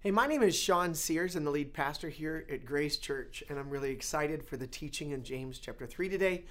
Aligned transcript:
Hey, 0.00 0.12
my 0.12 0.28
name 0.28 0.44
is 0.44 0.56
Sean 0.56 0.94
Sears. 0.94 1.34
I'm 1.34 1.42
the 1.42 1.50
lead 1.50 1.74
pastor 1.74 2.08
here 2.08 2.46
at 2.48 2.64
Grace 2.64 2.98
Church, 2.98 3.42
and 3.48 3.58
I'm 3.58 3.68
really 3.68 3.90
excited 3.90 4.44
for 4.44 4.56
the 4.56 4.68
teaching 4.68 5.10
in 5.10 5.24
James 5.24 5.58
chapter 5.58 5.88
3 5.88 6.08
today. 6.08 6.44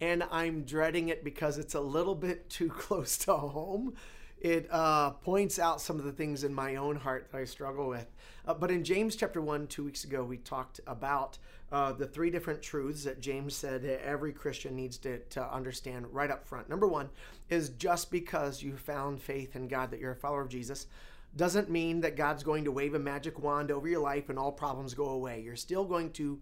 And 0.00 0.22
I'm 0.30 0.62
dreading 0.62 1.08
it 1.08 1.24
because 1.24 1.58
it's 1.58 1.74
a 1.74 1.80
little 1.80 2.14
bit 2.14 2.48
too 2.48 2.68
close 2.68 3.18
to 3.18 3.34
home. 3.34 3.94
It 4.40 4.68
uh, 4.70 5.10
points 5.10 5.58
out 5.58 5.80
some 5.80 5.98
of 5.98 6.04
the 6.04 6.12
things 6.12 6.44
in 6.44 6.54
my 6.54 6.76
own 6.76 6.94
heart 6.94 7.26
that 7.32 7.38
I 7.38 7.44
struggle 7.44 7.88
with. 7.88 8.06
Uh, 8.46 8.54
but 8.54 8.70
in 8.70 8.84
James 8.84 9.16
chapter 9.16 9.40
1, 9.40 9.66
two 9.66 9.82
weeks 9.82 10.04
ago, 10.04 10.22
we 10.22 10.36
talked 10.36 10.78
about 10.86 11.38
uh, 11.72 11.90
the 11.90 12.06
three 12.06 12.30
different 12.30 12.62
truths 12.62 13.02
that 13.02 13.20
James 13.20 13.52
said 13.52 13.84
every 13.84 14.32
Christian 14.32 14.76
needs 14.76 14.96
to, 14.98 15.18
to 15.18 15.52
understand 15.52 16.06
right 16.12 16.30
up 16.30 16.46
front. 16.46 16.68
Number 16.68 16.86
one 16.86 17.08
is 17.50 17.70
just 17.70 18.12
because 18.12 18.62
you 18.62 18.76
found 18.76 19.20
faith 19.20 19.56
in 19.56 19.66
God, 19.66 19.90
that 19.90 19.98
you're 19.98 20.12
a 20.12 20.16
follower 20.16 20.42
of 20.42 20.48
Jesus, 20.48 20.86
doesn't 21.36 21.70
mean 21.70 22.00
that 22.00 22.16
God's 22.16 22.42
going 22.42 22.64
to 22.64 22.72
wave 22.72 22.94
a 22.94 22.98
magic 22.98 23.38
wand 23.38 23.70
over 23.70 23.88
your 23.88 24.02
life 24.02 24.28
and 24.28 24.38
all 24.38 24.52
problems 24.52 24.94
go 24.94 25.08
away. 25.10 25.40
You're 25.40 25.56
still 25.56 25.84
going 25.84 26.10
to 26.12 26.40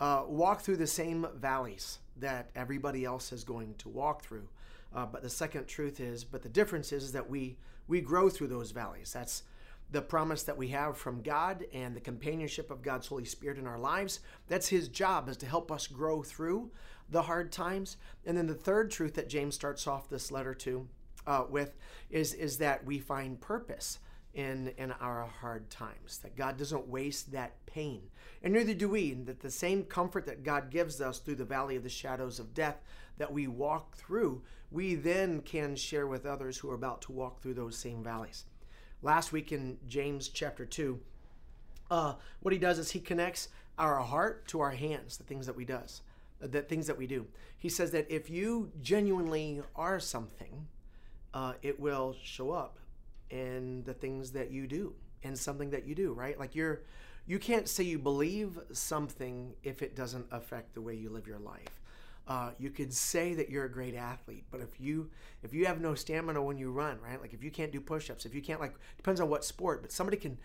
uh, 0.00 0.24
walk 0.28 0.60
through 0.60 0.76
the 0.76 0.86
same 0.86 1.26
valleys 1.36 1.98
that 2.16 2.50
everybody 2.54 3.04
else 3.04 3.32
is 3.32 3.44
going 3.44 3.74
to 3.78 3.88
walk 3.88 4.22
through. 4.22 4.48
Uh, 4.94 5.06
but 5.06 5.22
the 5.22 5.30
second 5.30 5.66
truth 5.66 6.00
is, 6.00 6.24
but 6.24 6.42
the 6.42 6.48
difference 6.48 6.92
is, 6.92 7.12
that 7.12 7.28
we 7.28 7.56
we 7.88 8.00
grow 8.00 8.28
through 8.28 8.48
those 8.48 8.70
valleys. 8.70 9.12
That's 9.12 9.42
the 9.90 10.02
promise 10.02 10.42
that 10.42 10.56
we 10.56 10.68
have 10.68 10.98
from 10.98 11.22
God 11.22 11.64
and 11.72 11.96
the 11.96 12.00
companionship 12.00 12.70
of 12.70 12.82
God's 12.82 13.06
Holy 13.06 13.24
Spirit 13.24 13.58
in 13.58 13.66
our 13.66 13.78
lives. 13.78 14.20
That's 14.46 14.68
His 14.68 14.88
job 14.88 15.28
is 15.28 15.36
to 15.38 15.46
help 15.46 15.72
us 15.72 15.86
grow 15.86 16.22
through 16.22 16.70
the 17.10 17.22
hard 17.22 17.50
times. 17.50 17.96
And 18.26 18.36
then 18.36 18.46
the 18.46 18.54
third 18.54 18.90
truth 18.90 19.14
that 19.14 19.28
James 19.28 19.54
starts 19.54 19.86
off 19.86 20.08
this 20.08 20.30
letter 20.30 20.54
to 20.54 20.86
uh, 21.26 21.44
with 21.48 21.76
is 22.10 22.34
is 22.34 22.58
that 22.58 22.84
we 22.84 22.98
find 22.98 23.40
purpose 23.40 23.98
in 24.34 24.72
in 24.76 24.92
our 25.00 25.26
hard 25.26 25.68
times 25.70 26.18
that 26.18 26.36
god 26.36 26.56
doesn't 26.56 26.86
waste 26.86 27.32
that 27.32 27.64
pain. 27.66 28.02
And 28.42 28.54
neither 28.54 28.74
do 28.74 28.88
we 28.88 29.12
and 29.12 29.26
that 29.26 29.40
the 29.40 29.50
same 29.50 29.84
comfort 29.84 30.26
that 30.26 30.42
god 30.42 30.70
gives 30.70 31.00
us 31.00 31.18
through 31.18 31.36
the 31.36 31.44
valley 31.44 31.76
of 31.76 31.82
the 31.82 31.88
shadows 31.88 32.38
of 32.38 32.54
death 32.54 32.80
that 33.16 33.32
we 33.32 33.46
walk 33.46 33.96
through 33.96 34.42
we 34.70 34.94
then 34.94 35.40
can 35.40 35.74
share 35.74 36.06
with 36.06 36.26
others 36.26 36.58
who 36.58 36.70
are 36.70 36.74
about 36.74 37.00
to 37.02 37.12
walk 37.12 37.40
through 37.40 37.54
those 37.54 37.76
same 37.76 38.04
valleys. 38.04 38.44
Last 39.02 39.32
week 39.32 39.50
in 39.50 39.78
james 39.86 40.28
chapter 40.28 40.66
2 40.66 41.00
uh, 41.90 42.14
what 42.40 42.52
he 42.52 42.58
does 42.58 42.78
is 42.78 42.90
he 42.90 43.00
connects 43.00 43.48
our 43.78 43.98
heart 44.00 44.46
to 44.48 44.60
our 44.60 44.72
hands 44.72 45.16
the 45.16 45.24
things 45.24 45.46
that 45.46 45.56
we 45.56 45.64
does 45.64 46.02
the 46.40 46.62
things 46.62 46.86
that 46.86 46.96
we 46.96 47.06
do. 47.06 47.26
He 47.56 47.68
says 47.68 47.90
that 47.90 48.06
if 48.08 48.30
you 48.30 48.70
genuinely 48.80 49.62
are 49.74 49.98
something 49.98 50.68
uh, 51.34 51.54
it 51.62 51.80
will 51.80 52.14
show 52.22 52.52
up 52.52 52.78
in 53.30 53.82
the 53.84 53.94
things 53.94 54.32
that 54.32 54.50
you 54.50 54.66
do 54.66 54.94
in 55.22 55.36
something 55.36 55.70
that 55.70 55.86
you 55.86 55.94
do 55.94 56.12
right? 56.12 56.38
Like 56.38 56.54
you're 56.54 56.82
you 57.26 57.38
can't 57.38 57.68
say 57.68 57.84
you 57.84 57.98
believe 57.98 58.58
something 58.72 59.54
if 59.62 59.82
it 59.82 59.94
doesn't 59.94 60.26
affect 60.30 60.74
the 60.74 60.80
way 60.80 60.94
you 60.94 61.10
live 61.10 61.26
your 61.26 61.38
life. 61.38 61.80
Uh, 62.26 62.50
you 62.58 62.70
could 62.70 62.92
say 62.92 63.34
that 63.34 63.50
you're 63.50 63.64
a 63.64 63.70
great 63.70 63.94
athlete 63.94 64.44
but 64.50 64.60
if 64.60 64.80
you 64.80 65.10
if 65.42 65.54
you 65.54 65.64
have 65.66 65.80
no 65.80 65.94
stamina 65.94 66.42
when 66.42 66.58
you 66.58 66.70
run 66.70 66.98
right? 67.00 67.20
Like 67.20 67.34
if 67.34 67.42
you 67.42 67.50
can't 67.50 67.72
do 67.72 67.80
push-ups 67.80 68.26
if 68.26 68.34
you 68.34 68.42
can't 68.42 68.60
like 68.60 68.74
depends 68.96 69.20
on 69.20 69.28
what 69.28 69.44
sport 69.44 69.82
but 69.82 69.92
somebody 69.92 70.16
can 70.16 70.38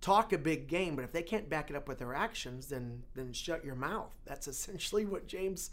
talk 0.00 0.32
a 0.32 0.38
big 0.38 0.68
game 0.68 0.94
but 0.94 1.04
if 1.04 1.12
they 1.12 1.22
can't 1.22 1.48
back 1.48 1.70
it 1.70 1.76
up 1.76 1.88
with 1.88 1.98
their 1.98 2.14
actions 2.14 2.66
then 2.66 3.02
then 3.14 3.32
shut 3.32 3.64
your 3.64 3.74
mouth. 3.74 4.10
That's 4.24 4.48
essentially 4.48 5.04
what 5.04 5.26
james 5.26 5.70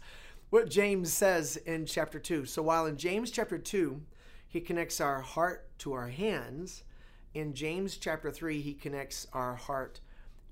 what 0.50 0.70
james 0.70 1.12
says 1.12 1.56
in 1.56 1.86
chapter 1.86 2.20
2 2.20 2.44
so 2.44 2.62
while 2.62 2.86
in 2.86 2.96
james 2.96 3.30
chapter 3.30 3.58
2 3.58 4.00
he 4.48 4.60
connects 4.60 5.00
our 5.00 5.20
heart 5.20 5.68
to 5.78 5.92
our 5.92 6.08
hands. 6.08 6.84
In 7.34 7.54
James 7.54 7.96
chapter 7.96 8.30
3, 8.30 8.60
he 8.60 8.74
connects 8.74 9.26
our 9.32 9.54
heart 9.54 10.00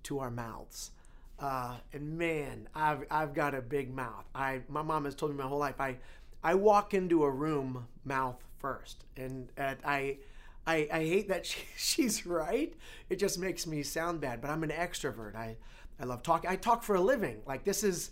to 0.05 0.19
our 0.19 0.31
mouths. 0.31 0.91
Uh, 1.39 1.77
and 1.92 2.17
man, 2.17 2.69
I've, 2.75 3.05
I've 3.11 3.34
got 3.34 3.55
a 3.55 3.61
big 3.61 3.92
mouth. 3.92 4.25
I 4.34 4.61
my 4.69 4.83
mom 4.83 5.05
has 5.05 5.14
told 5.14 5.33
me 5.33 5.39
my 5.39 5.48
whole 5.48 5.58
life. 5.58 5.80
I 5.80 5.96
I 6.42 6.55
walk 6.55 6.95
into 6.95 7.24
a 7.24 7.30
room 7.30 7.89
mouth 8.05 8.36
first, 8.58 9.05
and 9.17 9.48
at, 9.57 9.80
I, 9.85 10.19
I 10.67 10.89
I 10.92 10.98
hate 11.01 11.29
that 11.29 11.45
she, 11.46 11.58
she's 11.77 12.24
right. 12.27 12.73
It 13.11 13.17
just 13.17 13.39
makes 13.39 13.67
me 13.67 13.83
sound 13.83 14.20
bad. 14.20 14.40
But 14.40 14.51
I'm 14.51 14.63
an 14.63 14.70
extrovert. 14.70 15.35
I 15.35 15.57
I 15.98 16.05
love 16.05 16.23
talking. 16.23 16.48
I 16.48 16.57
talk 16.57 16.83
for 16.83 16.95
a 16.95 17.01
living. 17.01 17.42
Like 17.46 17.64
this 17.64 17.83
is 17.83 18.11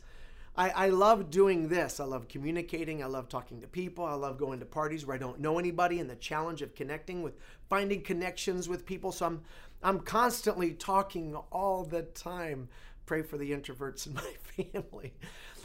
I, 0.54 0.70
I 0.70 0.88
love 0.88 1.30
doing 1.30 1.68
this. 1.68 1.98
I 1.98 2.04
love 2.04 2.28
communicating. 2.28 3.02
I 3.02 3.06
love 3.06 3.28
talking 3.28 3.60
to 3.62 3.66
people. 3.66 4.04
I 4.04 4.14
love 4.14 4.38
going 4.38 4.60
to 4.60 4.66
parties 4.66 5.06
where 5.06 5.16
I 5.16 5.18
don't 5.18 5.40
know 5.40 5.58
anybody 5.58 5.98
and 5.98 6.10
the 6.10 6.16
challenge 6.16 6.60
of 6.60 6.74
connecting 6.74 7.22
with 7.22 7.34
finding 7.70 8.02
connections 8.02 8.68
with 8.68 8.84
people. 8.84 9.12
So 9.12 9.26
I'm 9.26 9.42
I'm 9.82 10.00
constantly 10.00 10.72
talking 10.72 11.34
all 11.50 11.84
the 11.84 12.02
time. 12.02 12.68
Pray 13.06 13.22
for 13.22 13.38
the 13.38 13.50
introverts 13.50 14.06
in 14.06 14.14
my 14.14 14.72
family. 14.72 15.14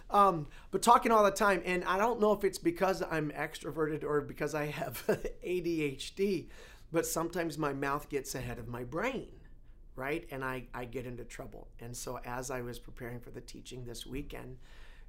Um, 0.10 0.48
but 0.72 0.82
talking 0.82 1.12
all 1.12 1.24
the 1.24 1.32
time. 1.32 1.62
And 1.66 1.84
I 1.84 1.98
don't 1.98 2.22
know 2.22 2.32
if 2.32 2.46
it's 2.46 2.58
because 2.58 3.04
I'm 3.12 3.32
extroverted 3.32 4.04
or 4.04 4.22
because 4.22 4.56
I 4.56 4.68
have 4.68 5.06
ADHD, 5.46 6.48
but 6.94 7.06
sometimes 7.06 7.58
my 7.58 7.74
mouth 7.74 8.08
gets 8.08 8.34
ahead 8.34 8.58
of 8.58 8.70
my 8.70 8.86
brain 8.86 9.28
right? 9.98 10.26
And 10.32 10.46
I, 10.46 10.64
I 10.74 10.86
get 10.86 11.06
into 11.06 11.26
trouble. 11.26 11.68
And 11.82 11.98
so 11.98 12.20
as 12.24 12.50
I 12.52 12.62
was 12.62 12.80
preparing 12.80 13.20
for 13.20 13.32
the 13.32 13.42
teaching 13.42 13.84
this 13.84 14.06
weekend, 14.06 14.58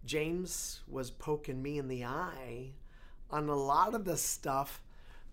James 0.04 0.80
was 0.88 1.10
poking 1.10 1.62
me 1.62 1.78
in 1.78 1.86
the 1.86 2.04
eye 2.04 2.70
on 3.30 3.48
a 3.48 3.54
lot 3.54 3.94
of 3.94 4.04
the 4.04 4.16
stuff 4.16 4.82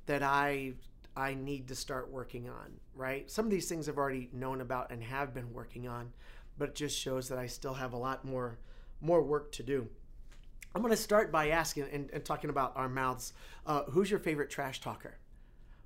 that 0.06 0.22
I 0.22 0.74
I 1.18 1.34
need 1.34 1.70
to 1.70 1.76
start 1.76 2.12
working 2.12 2.50
on, 2.50 2.74
right? 2.94 3.32
Some 3.32 3.46
of 3.46 3.52
these 3.52 3.70
things 3.70 3.88
I've 3.88 3.98
already 3.98 4.30
known 4.34 4.60
about 4.60 4.92
and 4.92 5.02
have 5.02 5.34
been 5.34 5.54
working 5.54 5.88
on, 5.88 6.12
but 6.58 6.70
it 6.70 6.76
just 6.76 7.00
shows 7.00 7.30
that 7.30 7.38
I 7.38 7.48
still 7.48 7.76
have 7.76 7.94
a 7.94 7.98
lot 7.98 8.26
more 8.26 8.58
more 9.00 9.22
work 9.22 9.54
to 9.54 9.64
do. 9.64 9.88
I'm 10.74 10.82
going 10.82 10.92
to 10.92 10.98
start 10.98 11.32
by 11.32 11.50
asking 11.50 11.86
and, 11.94 12.10
and 12.12 12.26
talking 12.26 12.50
about 12.50 12.74
our 12.76 12.90
mouths. 12.90 13.32
Uh, 13.66 13.84
who's 13.84 14.12
your 14.12 14.20
favorite 14.20 14.50
trash 14.50 14.82
talker? 14.82 15.16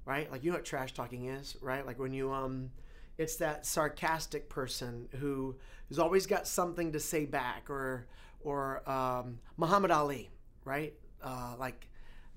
Right? 0.06 0.32
Like 0.32 0.44
you 0.44 0.50
know 0.50 0.58
what 0.58 0.66
trash 0.66 0.96
talking 0.96 1.26
is, 1.26 1.56
right? 1.62 1.86
Like 1.86 2.00
when 2.00 2.14
you 2.14 2.32
um 2.32 2.72
it's 3.20 3.36
that 3.36 3.66
sarcastic 3.66 4.48
person 4.50 5.10
who 5.20 5.58
has 5.90 6.00
always 6.00 6.26
got 6.26 6.48
something 6.48 6.94
to 6.94 7.00
say 7.00 7.26
back 7.26 7.70
or 7.70 8.08
or 8.42 8.90
um, 8.90 9.40
Muhammad 9.58 9.92
Ali, 9.92 10.30
right? 10.64 10.94
Uh, 11.22 11.54
like 11.60 11.90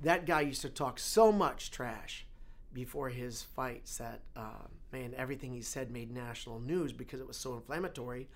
that 0.03 0.27
guy 0.27 0.41
used 0.41 0.63
to 0.63 0.69
talk 0.69 0.99
so 0.99 1.31
much 1.31 1.71
trash 1.71 2.27
before 2.75 3.09
his 3.09 3.43
fights 3.43 3.99
that 3.99 4.23
uh, 4.35 4.67
man, 4.93 5.15
everything 5.17 5.53
he 5.53 5.63
said 5.63 5.93
made 5.93 6.11
national 6.13 6.59
news 6.59 6.93
because 6.93 7.21
it 7.21 7.29
was 7.29 7.37
so 7.37 7.55
inflammatory. 7.55 8.29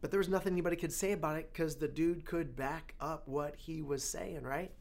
But 0.00 0.10
there 0.10 0.18
was 0.18 0.30
nothing 0.30 0.54
anybody 0.54 0.76
could 0.76 0.94
say 0.94 1.12
about 1.12 1.36
it 1.36 1.52
because 1.52 1.76
the 1.76 1.88
dude 1.88 2.24
could 2.24 2.56
back 2.56 2.94
up 2.98 3.28
what 3.28 3.54
he 3.56 3.82
was 3.82 4.02
saying, 4.02 4.42
right? 4.42 4.72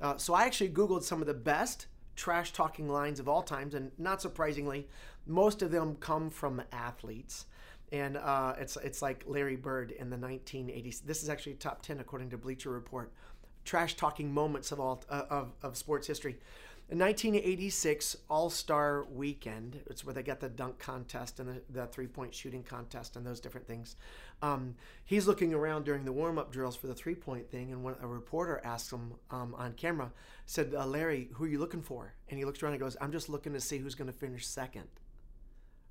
Uh, 0.00 0.16
so 0.16 0.32
I 0.32 0.44
actually 0.46 0.70
Googled 0.70 1.02
some 1.02 1.20
of 1.20 1.26
the 1.26 1.34
best 1.34 1.88
trash 2.16 2.52
talking 2.52 2.88
lines 2.88 3.20
of 3.20 3.28
all 3.28 3.42
times, 3.42 3.74
and 3.74 3.90
not 3.98 4.22
surprisingly, 4.22 4.88
most 5.26 5.62
of 5.62 5.70
them 5.70 5.96
come 5.96 6.30
from 6.30 6.62
athletes 6.72 7.46
and 7.92 8.16
uh, 8.16 8.54
it's 8.58 8.76
it's 8.76 9.02
like 9.02 9.22
Larry 9.26 9.56
Bird 9.56 9.92
in 9.92 10.08
the 10.08 10.16
1980s. 10.16 11.02
This 11.04 11.22
is 11.22 11.28
actually 11.28 11.54
top 11.54 11.82
10 11.82 12.00
according 12.00 12.30
to 12.30 12.38
Bleacher 12.38 12.70
Report. 12.70 13.12
Trash 13.64 13.94
talking 13.94 14.32
moments 14.32 14.72
of 14.72 14.80
all 14.80 15.04
uh, 15.10 15.24
of, 15.30 15.52
of 15.62 15.76
sports 15.76 16.06
history. 16.06 16.38
In 16.88 16.98
1986 16.98 18.16
All 18.28 18.50
Star 18.50 19.04
Weekend, 19.04 19.80
it's 19.86 20.04
where 20.04 20.14
they 20.14 20.22
got 20.22 20.40
the 20.40 20.48
dunk 20.48 20.78
contest 20.78 21.38
and 21.38 21.48
the, 21.48 21.62
the 21.70 21.86
three 21.86 22.06
point 22.06 22.34
shooting 22.34 22.62
contest 22.62 23.14
and 23.14 23.24
those 23.24 23.40
different 23.40 23.66
things. 23.66 23.96
Um, 24.40 24.74
he's 25.04 25.26
looking 25.26 25.54
around 25.54 25.84
during 25.84 26.04
the 26.04 26.12
warm 26.12 26.38
up 26.38 26.50
drills 26.50 26.76
for 26.76 26.88
the 26.88 26.94
three 26.94 27.14
point 27.14 27.50
thing, 27.50 27.72
and 27.72 27.84
when 27.84 27.94
a 28.02 28.06
reporter 28.06 28.60
asks 28.64 28.90
him 28.90 29.12
um, 29.30 29.54
on 29.54 29.74
camera, 29.74 30.12
said, 30.46 30.74
uh, 30.74 30.86
"Larry, 30.86 31.28
who 31.34 31.44
are 31.44 31.48
you 31.48 31.58
looking 31.58 31.82
for?" 31.82 32.14
And 32.28 32.38
he 32.38 32.44
looks 32.44 32.62
around 32.62 32.72
and 32.72 32.80
goes, 32.80 32.96
"I'm 33.00 33.12
just 33.12 33.28
looking 33.28 33.52
to 33.52 33.60
see 33.60 33.78
who's 33.78 33.94
going 33.94 34.10
to 34.10 34.18
finish 34.18 34.46
second. 34.46 34.88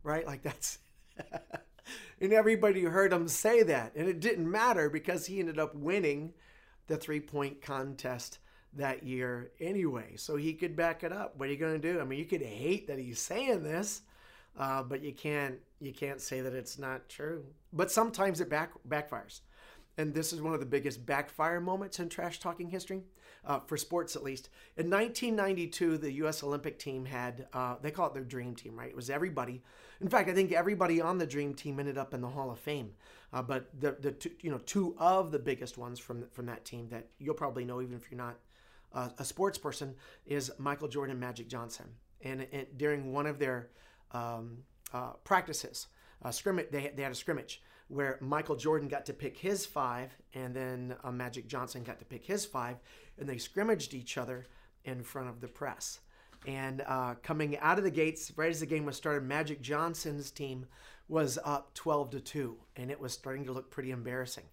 Right? 0.04 0.26
Like 0.26 0.42
that's. 0.42 0.80
and 2.22 2.34
everybody 2.34 2.84
heard 2.84 3.14
him 3.14 3.28
say 3.28 3.64
that. 3.64 3.94
And 3.96 4.08
it 4.08 4.20
didn't 4.20 4.50
matter 4.50 4.90
because 4.90 5.26
he 5.26 5.40
ended 5.40 5.59
up 5.59 5.76
winning 5.76 6.34
the 6.88 6.98
three 6.98 7.20
point 7.20 7.62
contest 7.62 8.40
that 8.74 9.03
year 9.03 9.52
anyway. 9.59 10.16
So 10.16 10.36
he 10.36 10.53
could 10.53 10.76
back 10.76 11.03
it 11.03 11.12
up. 11.12 11.38
What 11.38 11.50
are 11.50 11.52
you 11.52 11.58
going 11.58 11.80
to 11.80 11.94
do? 11.94 12.00
I 12.00 12.03
mean, 12.03 12.20
you 12.20 12.26
could 12.26 12.42
hate 12.42 12.88
that 12.88 13.00
he's 13.00 13.20
saying 13.20 13.64
this, 13.64 14.02
uh, 14.58 14.84
but 14.84 15.02
you 15.02 15.14
can't 15.14 15.56
you 15.80 15.94
can't 15.94 16.22
say 16.22 16.42
that 16.42 16.54
it's 16.54 16.78
not 16.78 17.09
true. 17.09 17.44
But 17.74 17.92
sometimes 17.92 18.42
it 18.42 18.50
back 18.50 18.72
backfires. 18.88 19.42
And 19.97 20.14
this 20.14 20.32
is 20.32 20.41
one 20.41 20.53
of 20.53 20.59
the 20.59 20.66
biggest 20.66 21.05
backfire 21.05 21.59
moments 21.59 21.99
in 21.99 22.09
trash 22.09 22.40
talking 22.40 22.70
history 22.70 23.03
uh, 23.46 23.59
for 23.59 23.78
sports 23.78 24.16
at 24.16 24.23
least. 24.23 24.49
In 24.78 24.90
1992, 24.90 25.97
the 25.97 26.11
U.S. 26.14 26.43
Olympic 26.43 26.79
team 26.79 27.05
had, 27.05 27.47
uh, 27.53 27.76
they 27.82 27.91
call 27.91 28.08
it 28.08 28.14
their 28.14 28.23
dream 28.23 28.55
team, 28.55 28.78
right? 28.78 28.90
It 28.90 28.96
was 28.96 29.09
everybody. 29.09 29.61
In 29.99 30.09
fact, 30.09 30.29
I 30.29 30.34
think 30.34 30.52
everybody 30.52 31.02
on 31.02 31.17
the 31.17 31.26
dream 31.26 31.53
team 31.53 31.79
ended 31.79 31.97
up 31.97 32.14
in 32.14 32.22
the 32.22 32.29
Hall 32.29 32.52
of 32.52 32.59
Fame. 32.59 32.91
Uh, 33.34 33.41
but 33.41 33.67
the, 33.79 33.97
the 33.99 34.11
two, 34.11 34.32
you 34.41 34.49
know, 34.49 34.59
two 34.59 34.96
of 34.97 35.32
the 35.32 35.40
biggest 35.40 35.78
ones 35.78 35.99
from, 35.99 36.26
from 36.32 36.46
that 36.46 36.66
team 36.66 36.87
that 36.90 37.08
you'll 37.20 37.35
probably 37.35 37.66
know, 37.66 37.82
even 37.82 37.96
if 37.96 38.09
you're 38.09 38.17
not 38.17 38.37
uh, 38.94 39.09
a 39.20 39.26
sports 39.26 39.58
person, 39.58 39.96
is 40.26 40.52
Michael 40.58 40.87
Jordan 40.87 41.11
and 41.11 41.20
Magic 41.20 41.47
Johnson. 41.47 41.85
And 42.23 42.46
during 42.78 43.14
one 43.14 43.26
of 43.26 43.40
their 43.40 43.70
um, 44.11 44.59
uh, 44.94 45.11
practices, 45.23 45.87
a 46.22 46.32
scrimmage. 46.32 46.67
They, 46.72 46.91
they 46.96 47.03
had 47.03 47.11
a 47.11 47.16
scrimmage 47.16 47.61
where 47.91 48.17
Michael 48.22 48.55
Jordan 48.55 48.88
got 48.88 49.05
to 49.08 49.14
pick 49.14 49.38
his 49.38 49.66
five, 49.66 50.16
and 50.34 50.55
then 50.55 50.96
uh, 51.03 51.11
Magic 51.11 51.47
Johnson 51.47 51.84
got 51.84 51.99
to 51.99 52.05
pick 52.05 52.26
his 52.26 52.46
five, 52.46 52.78
and 53.20 53.28
they 53.28 53.38
scrimmaged 53.38 53.93
each 53.93 54.17
other 54.17 54.47
in 54.85 55.03
front 55.03 55.28
of 55.28 55.41
the 55.41 55.47
press. 55.47 55.99
And 56.47 56.82
uh, 56.88 57.16
coming 57.22 57.58
out 57.59 57.78
of 57.78 57.84
the 57.84 57.91
gates, 57.91 58.32
right 58.35 58.49
as 58.49 58.61
the 58.61 58.66
game 58.66 58.85
was 58.85 58.96
started, 58.96 59.23
Magic 59.23 59.61
Johnson's 59.61 60.32
team 60.32 60.66
was 61.08 61.38
up 61.43 61.73
12 61.73 62.11
to 62.11 62.20
2, 62.22 62.58
and 62.78 62.90
it 62.90 62.99
was 62.99 63.14
starting 63.14 63.46
to 63.46 63.52
look 63.52 63.70
pretty 63.70 63.91
embarrassing. 63.91 64.46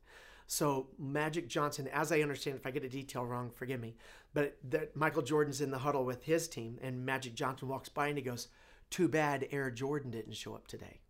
So 0.48 0.88
Magic 0.98 1.46
Johnson, 1.46 1.88
as 1.88 2.10
I 2.10 2.20
understand, 2.20 2.56
if 2.56 2.66
I 2.66 2.70
get 2.70 2.84
a 2.84 2.88
detail 2.88 3.24
wrong, 3.24 3.50
forgive 3.54 3.80
me, 3.80 3.94
but 4.34 4.56
that 4.70 4.96
Michael 4.96 5.22
Jordan's 5.22 5.60
in 5.60 5.70
the 5.70 5.78
huddle 5.78 6.04
with 6.04 6.24
his 6.24 6.48
team, 6.48 6.78
and 6.82 7.06
Magic 7.06 7.34
Johnson 7.34 7.68
walks 7.68 7.88
by 7.88 8.08
and 8.08 8.18
he 8.18 8.24
goes, 8.24 8.48
"Too 8.90 9.08
bad 9.08 9.46
Air 9.50 9.70
Jordan 9.70 10.10
didn't 10.10 10.32
show 10.32 10.54
up 10.54 10.66
today." 10.66 11.00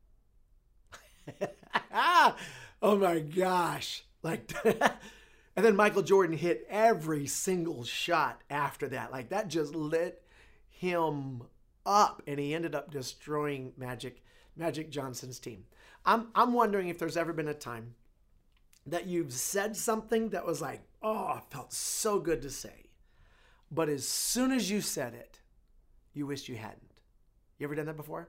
oh 2.82 2.96
my 2.96 3.20
gosh! 3.20 4.04
Like, 4.22 4.52
and 4.64 5.64
then 5.64 5.76
Michael 5.76 6.02
Jordan 6.02 6.36
hit 6.36 6.66
every 6.68 7.26
single 7.26 7.84
shot 7.84 8.40
after 8.50 8.88
that. 8.88 9.12
Like 9.12 9.30
that 9.30 9.48
just 9.48 9.74
lit 9.74 10.22
him 10.70 11.42
up, 11.86 12.22
and 12.26 12.38
he 12.38 12.54
ended 12.54 12.74
up 12.74 12.90
destroying 12.90 13.72
Magic 13.76 14.22
Magic 14.56 14.90
Johnson's 14.90 15.38
team. 15.38 15.64
I'm 16.04 16.28
I'm 16.34 16.52
wondering 16.52 16.88
if 16.88 16.98
there's 16.98 17.16
ever 17.16 17.32
been 17.32 17.48
a 17.48 17.54
time 17.54 17.94
that 18.86 19.06
you've 19.06 19.32
said 19.32 19.76
something 19.76 20.30
that 20.30 20.46
was 20.46 20.62
like, 20.62 20.80
oh, 21.02 21.40
felt 21.50 21.72
so 21.72 22.18
good 22.18 22.42
to 22.42 22.50
say. 22.50 22.86
But 23.70 23.88
as 23.88 24.08
soon 24.08 24.50
as 24.50 24.70
you 24.70 24.80
said 24.80 25.14
it, 25.14 25.40
you 26.14 26.26
wish 26.26 26.48
you 26.48 26.56
hadn't. 26.56 26.94
You 27.58 27.66
ever 27.66 27.74
done 27.74 27.86
that 27.86 27.96
before? 27.96 28.28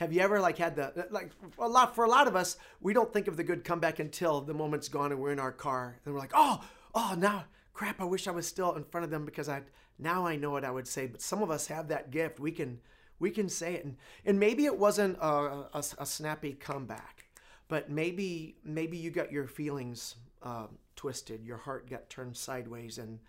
Have 0.00 0.12
you 0.12 0.20
ever 0.20 0.40
like 0.40 0.58
had 0.58 0.74
the 0.74 1.06
like 1.10 1.30
a 1.58 1.68
lot 1.68 1.94
for 1.94 2.04
a 2.04 2.08
lot 2.08 2.26
of 2.26 2.34
us, 2.34 2.56
we 2.80 2.92
don't 2.92 3.12
think 3.12 3.28
of 3.28 3.36
the 3.36 3.44
good 3.44 3.64
comeback 3.64 3.98
until 3.98 4.40
the 4.40 4.54
moment's 4.54 4.88
gone 4.88 5.12
and 5.12 5.20
we're 5.20 5.32
in 5.32 5.38
our 5.38 5.52
car 5.52 6.00
and 6.04 6.12
we're 6.12 6.20
like, 6.20 6.32
oh, 6.34 6.64
oh 6.94 7.14
now 7.16 7.44
crap, 7.72 8.00
I 8.00 8.04
wish 8.04 8.26
I 8.26 8.32
was 8.32 8.46
still 8.46 8.74
in 8.74 8.84
front 8.84 9.04
of 9.04 9.10
them 9.10 9.24
because 9.24 9.48
I 9.48 9.62
now 9.98 10.26
I 10.26 10.36
know 10.36 10.50
what 10.50 10.64
I 10.64 10.70
would 10.70 10.88
say. 10.88 11.06
But 11.06 11.22
some 11.22 11.42
of 11.42 11.50
us 11.50 11.66
have 11.68 11.88
that 11.88 12.10
gift. 12.10 12.40
We 12.40 12.50
can 12.50 12.80
we 13.18 13.30
can 13.30 13.48
say 13.48 13.74
it 13.74 13.84
and, 13.84 13.96
and 14.24 14.40
maybe 14.40 14.64
it 14.64 14.78
wasn't 14.78 15.18
a, 15.20 15.28
a, 15.74 15.84
a 15.98 16.06
snappy 16.06 16.54
comeback 16.54 17.30
but 17.70 17.88
maybe 17.88 18.56
maybe 18.64 18.98
you 18.98 19.10
got 19.10 19.32
your 19.32 19.46
feelings 19.46 20.16
uh, 20.42 20.66
twisted, 20.96 21.44
your 21.44 21.56
heart 21.56 21.88
got 21.88 22.10
turned 22.10 22.36
sideways, 22.36 22.98
and 22.98 23.20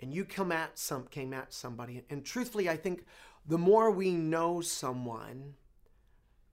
and 0.00 0.14
you 0.14 0.24
come 0.24 0.52
at 0.52 0.78
some 0.78 1.06
came 1.06 1.32
at 1.32 1.52
somebody. 1.52 2.04
And 2.10 2.24
truthfully, 2.24 2.68
I 2.68 2.76
think 2.76 3.06
the 3.48 3.58
more 3.58 3.90
we 3.90 4.12
know 4.12 4.60
someone, 4.60 5.54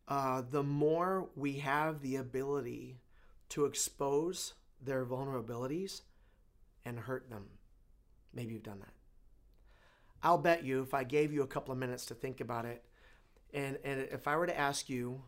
uh, 0.08 0.42
the 0.50 0.64
more 0.64 1.30
we 1.36 1.54
have 1.54 2.02
the 2.02 2.16
ability 2.16 3.00
to 3.50 3.66
expose 3.66 4.54
their 4.82 5.06
vulnerabilities 5.06 6.02
and 6.86 7.00
hurt 7.00 7.30
them. 7.30 7.46
Maybe 8.34 8.54
you've 8.54 8.64
done 8.64 8.80
that. 8.80 8.94
I'll 10.24 10.38
bet 10.38 10.64
you 10.64 10.82
if 10.82 10.94
I 10.94 11.04
gave 11.04 11.32
you 11.32 11.44
a 11.44 11.48
couple 11.48 11.72
of 11.72 11.78
minutes 11.78 12.06
to 12.08 12.14
think 12.14 12.42
about 12.42 12.66
it, 12.66 12.84
and, 13.54 13.78
and 13.84 14.02
if 14.12 14.28
I 14.28 14.36
were 14.36 14.48
to 14.48 14.58
ask 14.58 14.90
you, 14.90 15.24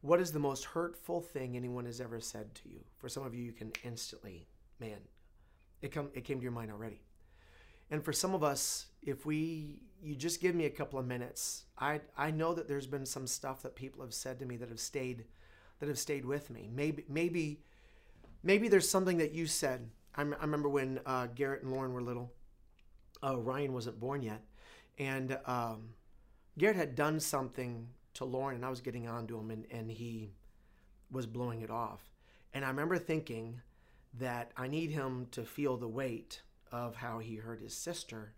what 0.00 0.20
is 0.20 0.32
the 0.32 0.38
most 0.38 0.64
hurtful 0.64 1.20
thing 1.20 1.56
anyone 1.56 1.84
has 1.86 2.00
ever 2.00 2.20
said 2.20 2.54
to 2.56 2.68
you? 2.68 2.80
For 2.98 3.08
some 3.08 3.24
of 3.24 3.34
you, 3.34 3.42
you 3.42 3.52
can 3.52 3.72
instantly, 3.84 4.48
man, 4.80 4.98
it 5.80 5.92
come 5.92 6.10
it 6.14 6.24
came 6.24 6.38
to 6.38 6.42
your 6.42 6.52
mind 6.52 6.70
already. 6.70 7.02
And 7.92 8.02
for 8.02 8.12
some 8.12 8.34
of 8.34 8.42
us, 8.42 8.86
if 9.02 9.26
we 9.26 9.82
you 10.02 10.16
just 10.16 10.40
give 10.40 10.54
me 10.54 10.64
a 10.64 10.70
couple 10.70 10.98
of 10.98 11.06
minutes, 11.06 11.64
I 11.78 12.00
I 12.16 12.30
know 12.30 12.54
that 12.54 12.66
there's 12.66 12.86
been 12.86 13.04
some 13.04 13.26
stuff 13.26 13.62
that 13.62 13.76
people 13.76 14.00
have 14.02 14.14
said 14.14 14.38
to 14.40 14.46
me 14.46 14.56
that 14.56 14.70
have 14.70 14.80
stayed 14.80 15.26
that 15.78 15.88
have 15.90 15.98
stayed 15.98 16.24
with 16.24 16.48
me. 16.48 16.70
Maybe 16.74 17.04
maybe 17.06 17.60
maybe 18.42 18.68
there's 18.68 18.88
something 18.88 19.18
that 19.18 19.34
you 19.34 19.46
said. 19.46 19.90
I, 20.16 20.22
I 20.22 20.40
remember 20.40 20.70
when 20.70 21.00
uh, 21.04 21.26
Garrett 21.34 21.64
and 21.64 21.70
Lauren 21.70 21.92
were 21.92 22.02
little. 22.02 22.32
Uh, 23.22 23.36
Ryan 23.38 23.74
wasn't 23.74 24.00
born 24.00 24.22
yet, 24.22 24.42
and 24.98 25.38
um, 25.44 25.90
Garrett 26.56 26.76
had 26.76 26.94
done 26.94 27.20
something 27.20 27.88
to 28.14 28.24
Lauren 28.24 28.56
and 28.56 28.64
I 28.64 28.70
was 28.70 28.80
getting 28.80 29.06
on 29.06 29.26
to 29.26 29.38
him 29.38 29.50
and, 29.50 29.66
and 29.70 29.90
he 29.90 30.32
was 31.10 31.26
blowing 31.26 31.60
it 31.60 31.70
off. 31.70 32.00
And 32.52 32.64
I 32.64 32.68
remember 32.68 32.98
thinking 32.98 33.60
that 34.18 34.50
I 34.56 34.66
need 34.66 34.90
him 34.90 35.28
to 35.32 35.44
feel 35.44 35.76
the 35.76 35.88
weight 35.88 36.42
of 36.72 36.96
how 36.96 37.18
he 37.18 37.36
hurt 37.36 37.60
his 37.60 37.74
sister. 37.74 38.32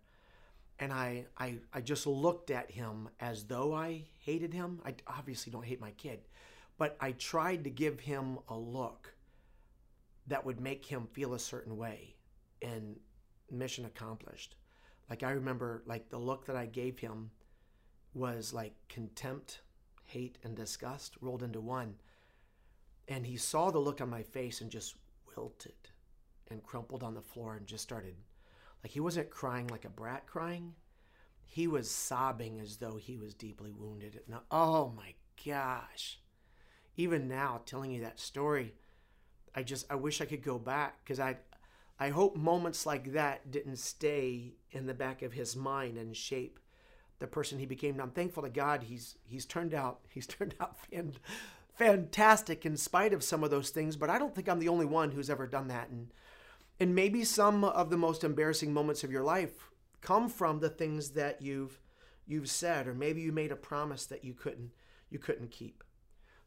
And 0.79 0.91
I, 0.91 1.25
I, 1.37 1.59
I 1.73 1.81
just 1.81 2.05
looked 2.05 2.51
at 2.51 2.71
him 2.71 3.09
as 3.19 3.45
though 3.45 3.73
I 3.73 4.03
hated 4.19 4.53
him. 4.53 4.81
I 4.85 4.95
obviously 5.07 5.51
don't 5.51 5.65
hate 5.65 5.79
my 5.79 5.91
kid, 5.91 6.19
but 6.77 6.97
I 6.99 7.13
tried 7.13 7.63
to 7.63 7.69
give 7.69 8.01
him 8.01 8.39
a 8.49 8.57
look 8.57 9.13
that 10.27 10.45
would 10.45 10.59
make 10.59 10.85
him 10.85 11.07
feel 11.13 11.33
a 11.33 11.39
certain 11.39 11.77
way. 11.77 12.15
And 12.61 12.97
mission 13.51 13.85
accomplished. 13.85 14.55
Like 15.09 15.23
I 15.23 15.31
remember, 15.31 15.83
like 15.85 16.09
the 16.09 16.17
look 16.17 16.45
that 16.47 16.55
I 16.55 16.65
gave 16.65 16.99
him 16.99 17.29
was 18.13 18.53
like 18.53 18.73
contempt 18.89 19.61
hate, 20.05 20.37
and 20.43 20.55
disgust 20.55 21.17
rolled 21.21 21.43
into 21.43 21.59
one. 21.59 21.95
And 23.07 23.25
he 23.25 23.37
saw 23.37 23.71
the 23.71 23.79
look 23.79 24.01
on 24.01 24.09
my 24.09 24.23
face 24.23 24.61
and 24.61 24.71
just 24.71 24.95
wilted 25.35 25.73
and 26.49 26.63
crumpled 26.63 27.03
on 27.03 27.13
the 27.13 27.21
floor 27.21 27.55
and 27.55 27.65
just 27.65 27.83
started 27.83 28.15
like 28.83 28.91
he 28.91 28.99
wasn't 28.99 29.31
crying 29.31 29.67
like 29.67 29.85
a 29.85 29.89
brat 29.89 30.27
crying. 30.27 30.73
He 31.43 31.67
was 31.67 31.89
sobbing 31.89 32.59
as 32.59 32.77
though 32.77 32.97
he 32.97 33.17
was 33.17 33.33
deeply 33.33 33.71
wounded. 33.71 34.19
And 34.27 34.37
oh 34.51 34.93
my 34.95 35.13
gosh. 35.43 36.19
Even 36.95 37.27
now 37.27 37.61
telling 37.65 37.91
you 37.91 38.01
that 38.01 38.19
story, 38.19 38.75
I 39.55 39.63
just 39.63 39.85
I 39.89 39.95
wish 39.95 40.21
I 40.21 40.25
could 40.25 40.43
go 40.43 40.59
back 40.59 41.03
because 41.03 41.19
I 41.19 41.37
I 41.99 42.09
hope 42.09 42.35
moments 42.35 42.85
like 42.85 43.13
that 43.13 43.49
didn't 43.51 43.77
stay 43.77 44.53
in 44.69 44.85
the 44.85 44.93
back 44.93 45.21
of 45.21 45.33
his 45.33 45.55
mind 45.55 45.97
and 45.97 46.15
shape 46.15 46.59
the 47.19 47.27
person 47.27 47.57
he 47.57 47.65
became. 47.65 47.99
I'm 47.99 48.11
thankful 48.11 48.43
to 48.43 48.49
God 48.49 48.83
he's 48.83 49.15
he's 49.23 49.45
turned 49.45 49.73
out 49.73 50.01
he's 50.09 50.27
turned 50.27 50.55
out 50.59 50.77
fan, 50.77 51.13
fantastic 51.73 52.65
in 52.65 52.77
spite 52.77 53.13
of 53.13 53.23
some 53.23 53.43
of 53.43 53.49
those 53.49 53.69
things. 53.71 53.95
But 53.95 54.09
I 54.09 54.19
don't 54.19 54.35
think 54.35 54.47
I'm 54.47 54.59
the 54.59 54.69
only 54.69 54.85
one 54.85 55.11
who's 55.11 55.29
ever 55.29 55.47
done 55.47 55.69
that. 55.69 55.89
And 55.89 56.11
and 56.79 56.93
maybe 56.93 57.23
some 57.23 57.63
of 57.63 57.89
the 57.89 57.97
most 57.97 58.23
embarrassing 58.23 58.73
moments 58.73 59.03
of 59.03 59.11
your 59.11 59.23
life 59.23 59.69
come 60.01 60.29
from 60.29 60.59
the 60.59 60.69
things 60.69 61.11
that 61.11 61.41
you've 61.41 61.79
you've 62.27 62.49
said, 62.49 62.87
or 62.87 62.93
maybe 62.93 63.21
you 63.21 63.31
made 63.31 63.51
a 63.51 63.55
promise 63.55 64.05
that 64.05 64.23
you 64.23 64.33
couldn't 64.33 64.71
you 65.09 65.19
couldn't 65.19 65.51
keep. 65.51 65.83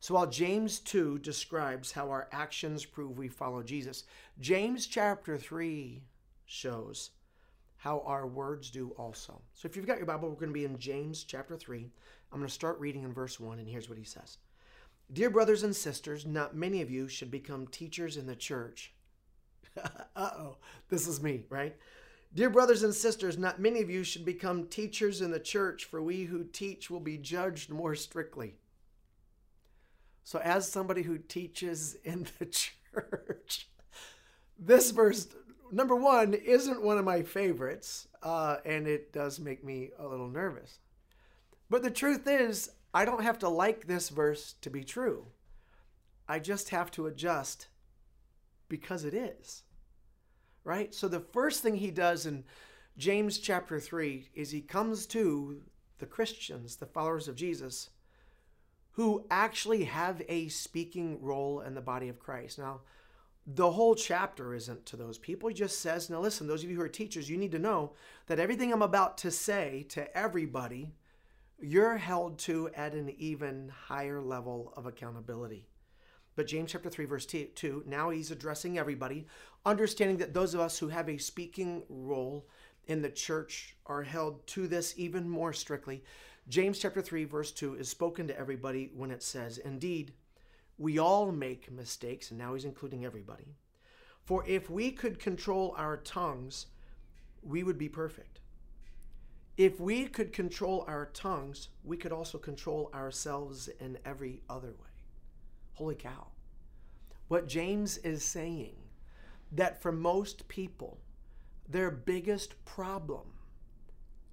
So 0.00 0.14
while 0.14 0.26
James 0.26 0.78
2 0.80 1.18
describes 1.18 1.90
how 1.90 2.10
our 2.10 2.28
actions 2.30 2.84
prove 2.84 3.18
we 3.18 3.28
follow 3.28 3.62
Jesus, 3.62 4.04
James 4.38 4.86
chapter 4.86 5.36
3 5.36 6.02
shows 6.46 7.10
how 7.76 8.00
our 8.00 8.26
words 8.26 8.70
do 8.70 8.90
also. 8.96 9.40
So 9.54 9.66
if 9.66 9.76
you've 9.76 9.86
got 9.86 9.98
your 9.98 10.06
Bible, 10.06 10.28
we're 10.28 10.34
going 10.34 10.48
to 10.48 10.54
be 10.54 10.64
in 10.64 10.78
James 10.78 11.24
chapter 11.24 11.56
3. 11.56 11.90
I'm 12.32 12.38
going 12.38 12.48
to 12.48 12.54
start 12.54 12.78
reading 12.78 13.02
in 13.04 13.12
verse 13.12 13.40
1, 13.40 13.58
and 13.58 13.68
here's 13.68 13.88
what 13.88 13.98
he 13.98 14.04
says 14.04 14.38
Dear 15.12 15.30
brothers 15.30 15.62
and 15.62 15.74
sisters, 15.74 16.26
not 16.26 16.54
many 16.54 16.80
of 16.80 16.90
you 16.90 17.08
should 17.08 17.30
become 17.30 17.66
teachers 17.66 18.16
in 18.16 18.26
the 18.26 18.36
church. 18.36 18.92
uh 20.16 20.30
oh, 20.38 20.56
this 20.88 21.06
is 21.06 21.22
me, 21.22 21.44
right? 21.50 21.76
Dear 22.34 22.50
brothers 22.50 22.82
and 22.82 22.94
sisters, 22.94 23.38
not 23.38 23.60
many 23.60 23.80
of 23.80 23.88
you 23.88 24.04
should 24.04 24.24
become 24.24 24.66
teachers 24.66 25.22
in 25.22 25.30
the 25.30 25.40
church, 25.40 25.84
for 25.84 26.02
we 26.02 26.24
who 26.24 26.44
teach 26.44 26.90
will 26.90 27.00
be 27.00 27.16
judged 27.16 27.70
more 27.70 27.94
strictly. 27.94 28.56
So, 30.24 30.38
as 30.40 30.70
somebody 30.70 31.02
who 31.02 31.16
teaches 31.16 31.96
in 32.04 32.26
the 32.38 32.46
church, 32.92 33.68
this 34.58 34.90
verse 34.90 35.28
number 35.72 35.96
one 35.96 36.34
isn't 36.34 36.82
one 36.82 36.98
of 36.98 37.04
my 37.04 37.22
favorites, 37.22 38.08
uh, 38.22 38.56
and 38.64 38.86
it 38.86 39.12
does 39.12 39.40
make 39.40 39.64
me 39.64 39.90
a 39.98 40.06
little 40.06 40.28
nervous. 40.28 40.80
But 41.70 41.82
the 41.82 41.90
truth 41.90 42.26
is, 42.26 42.70
I 42.92 43.04
don't 43.04 43.22
have 43.22 43.38
to 43.40 43.48
like 43.48 43.86
this 43.86 44.08
verse 44.10 44.54
to 44.62 44.70
be 44.70 44.84
true. 44.84 45.26
I 46.28 46.38
just 46.38 46.70
have 46.70 46.90
to 46.92 47.06
adjust 47.06 47.68
because 48.68 49.04
it 49.04 49.14
is. 49.14 49.62
Right? 50.64 50.94
So 50.94 51.08
the 51.08 51.20
first 51.20 51.62
thing 51.62 51.76
he 51.76 51.90
does 51.90 52.26
in 52.26 52.44
James 52.96 53.38
chapter 53.38 53.80
3 53.80 54.28
is 54.34 54.50
he 54.50 54.60
comes 54.60 55.06
to 55.06 55.62
the 55.98 56.06
Christians, 56.06 56.76
the 56.76 56.86
followers 56.86 57.28
of 57.28 57.36
Jesus, 57.36 57.90
who 58.92 59.24
actually 59.30 59.84
have 59.84 60.22
a 60.28 60.48
speaking 60.48 61.22
role 61.22 61.60
in 61.60 61.74
the 61.74 61.80
body 61.80 62.08
of 62.08 62.18
Christ. 62.18 62.58
Now, 62.58 62.80
the 63.46 63.70
whole 63.70 63.94
chapter 63.94 64.52
isn't 64.54 64.84
to 64.86 64.96
those 64.96 65.16
people. 65.16 65.48
He 65.48 65.54
just 65.54 65.80
says, 65.80 66.10
now 66.10 66.20
listen, 66.20 66.46
those 66.46 66.64
of 66.64 66.70
you 66.70 66.76
who 66.76 66.82
are 66.82 66.88
teachers, 66.88 67.30
you 67.30 67.38
need 67.38 67.52
to 67.52 67.58
know 67.58 67.92
that 68.26 68.40
everything 68.40 68.72
I'm 68.72 68.82
about 68.82 69.16
to 69.18 69.30
say 69.30 69.86
to 69.90 70.16
everybody, 70.16 70.92
you're 71.60 71.96
held 71.96 72.38
to 72.40 72.70
at 72.74 72.92
an 72.92 73.14
even 73.18 73.72
higher 73.86 74.20
level 74.20 74.74
of 74.76 74.86
accountability. 74.86 75.67
But 76.38 76.46
James 76.46 76.70
chapter 76.70 76.88
3, 76.88 77.04
verse 77.04 77.26
2, 77.26 77.82
now 77.84 78.10
he's 78.10 78.30
addressing 78.30 78.78
everybody, 78.78 79.26
understanding 79.66 80.18
that 80.18 80.34
those 80.34 80.54
of 80.54 80.60
us 80.60 80.78
who 80.78 80.86
have 80.86 81.08
a 81.08 81.18
speaking 81.18 81.82
role 81.88 82.46
in 82.86 83.02
the 83.02 83.10
church 83.10 83.74
are 83.86 84.04
held 84.04 84.46
to 84.46 84.68
this 84.68 84.94
even 84.96 85.28
more 85.28 85.52
strictly. 85.52 86.04
James 86.48 86.78
chapter 86.78 87.02
3, 87.02 87.24
verse 87.24 87.50
2 87.50 87.74
is 87.74 87.88
spoken 87.88 88.28
to 88.28 88.38
everybody 88.38 88.92
when 88.94 89.10
it 89.10 89.24
says, 89.24 89.58
Indeed, 89.58 90.12
we 90.78 90.96
all 91.00 91.32
make 91.32 91.72
mistakes, 91.72 92.30
and 92.30 92.38
now 92.38 92.54
he's 92.54 92.64
including 92.64 93.04
everybody. 93.04 93.56
For 94.22 94.44
if 94.46 94.70
we 94.70 94.92
could 94.92 95.18
control 95.18 95.74
our 95.76 95.96
tongues, 95.96 96.66
we 97.42 97.64
would 97.64 97.78
be 97.78 97.88
perfect. 97.88 98.38
If 99.56 99.80
we 99.80 100.06
could 100.06 100.32
control 100.32 100.84
our 100.86 101.06
tongues, 101.06 101.70
we 101.82 101.96
could 101.96 102.12
also 102.12 102.38
control 102.38 102.92
ourselves 102.94 103.68
in 103.80 103.98
every 104.04 104.42
other 104.48 104.68
way. 104.68 104.97
Holy 105.78 105.94
cow. 105.94 106.26
What 107.28 107.46
James 107.46 107.98
is 107.98 108.24
saying 108.24 108.74
that 109.52 109.80
for 109.80 109.92
most 109.92 110.48
people, 110.48 110.98
their 111.68 111.88
biggest 111.88 112.64
problem 112.64 113.26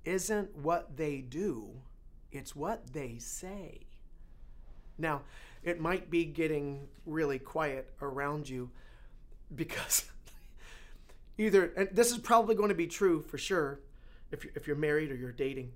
isn't 0.06 0.58
what 0.58 0.98
they 0.98 1.20
do, 1.20 1.70
it's 2.32 2.56
what 2.56 2.94
they 2.94 3.20
say. 3.20 3.82
Now, 4.98 5.22
it 5.62 5.80
might 5.80 6.10
be 6.10 6.25
getting 6.25 6.88
really 7.06 7.38
quiet 7.38 7.94
around 8.02 8.50
you 8.50 8.72
because 9.54 10.06
either, 11.38 11.74
and 11.78 11.90
this 11.92 12.12
is 12.12 12.18
probably 12.18 12.56
going 12.56 12.70
to 12.70 12.75
be 12.75 12.88
true 12.88 13.22
for 13.22 13.38
sure 13.38 13.82
if 14.32 14.46
if 14.56 14.66
you're 14.66 14.75
married 14.75 15.12
or 15.12 15.16
you're 15.16 15.32
dating, 15.32 15.74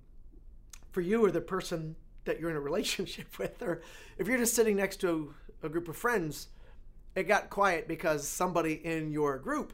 for 0.92 1.02
you 1.02 1.24
or 1.24 1.30
the 1.30 1.42
person 1.42 1.96
that 2.26 2.40
you're 2.40 2.50
in 2.50 2.56
a 2.56 2.60
relationship 2.72 3.38
with, 3.38 3.62
or 3.62 3.84
if 4.18 4.28
you're 4.28 4.40
just 4.40 4.56
sitting 4.56 4.76
next 4.76 4.98
to 5.02 5.36
a 5.64 5.70
group 5.70 5.88
of 5.88 5.96
friends, 5.98 6.48
it 7.16 7.24
got 7.24 7.50
quiet 7.50 7.88
because 7.88 8.28
somebody 8.28 8.74
in 8.74 9.12
your 9.12 9.38
group 9.38 9.74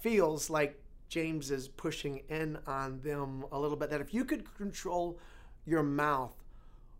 feels 0.00 0.50
like 0.50 0.80
James 1.08 1.50
is 1.50 1.68
pushing 1.68 2.22
in 2.28 2.58
on 2.66 3.00
them 3.00 3.44
a 3.52 3.58
little 3.58 3.76
bit. 3.76 3.90
That 3.90 4.00
if 4.00 4.12
you 4.12 4.24
could 4.24 4.54
control 4.56 5.18
your 5.64 5.82
mouth, 5.82 6.34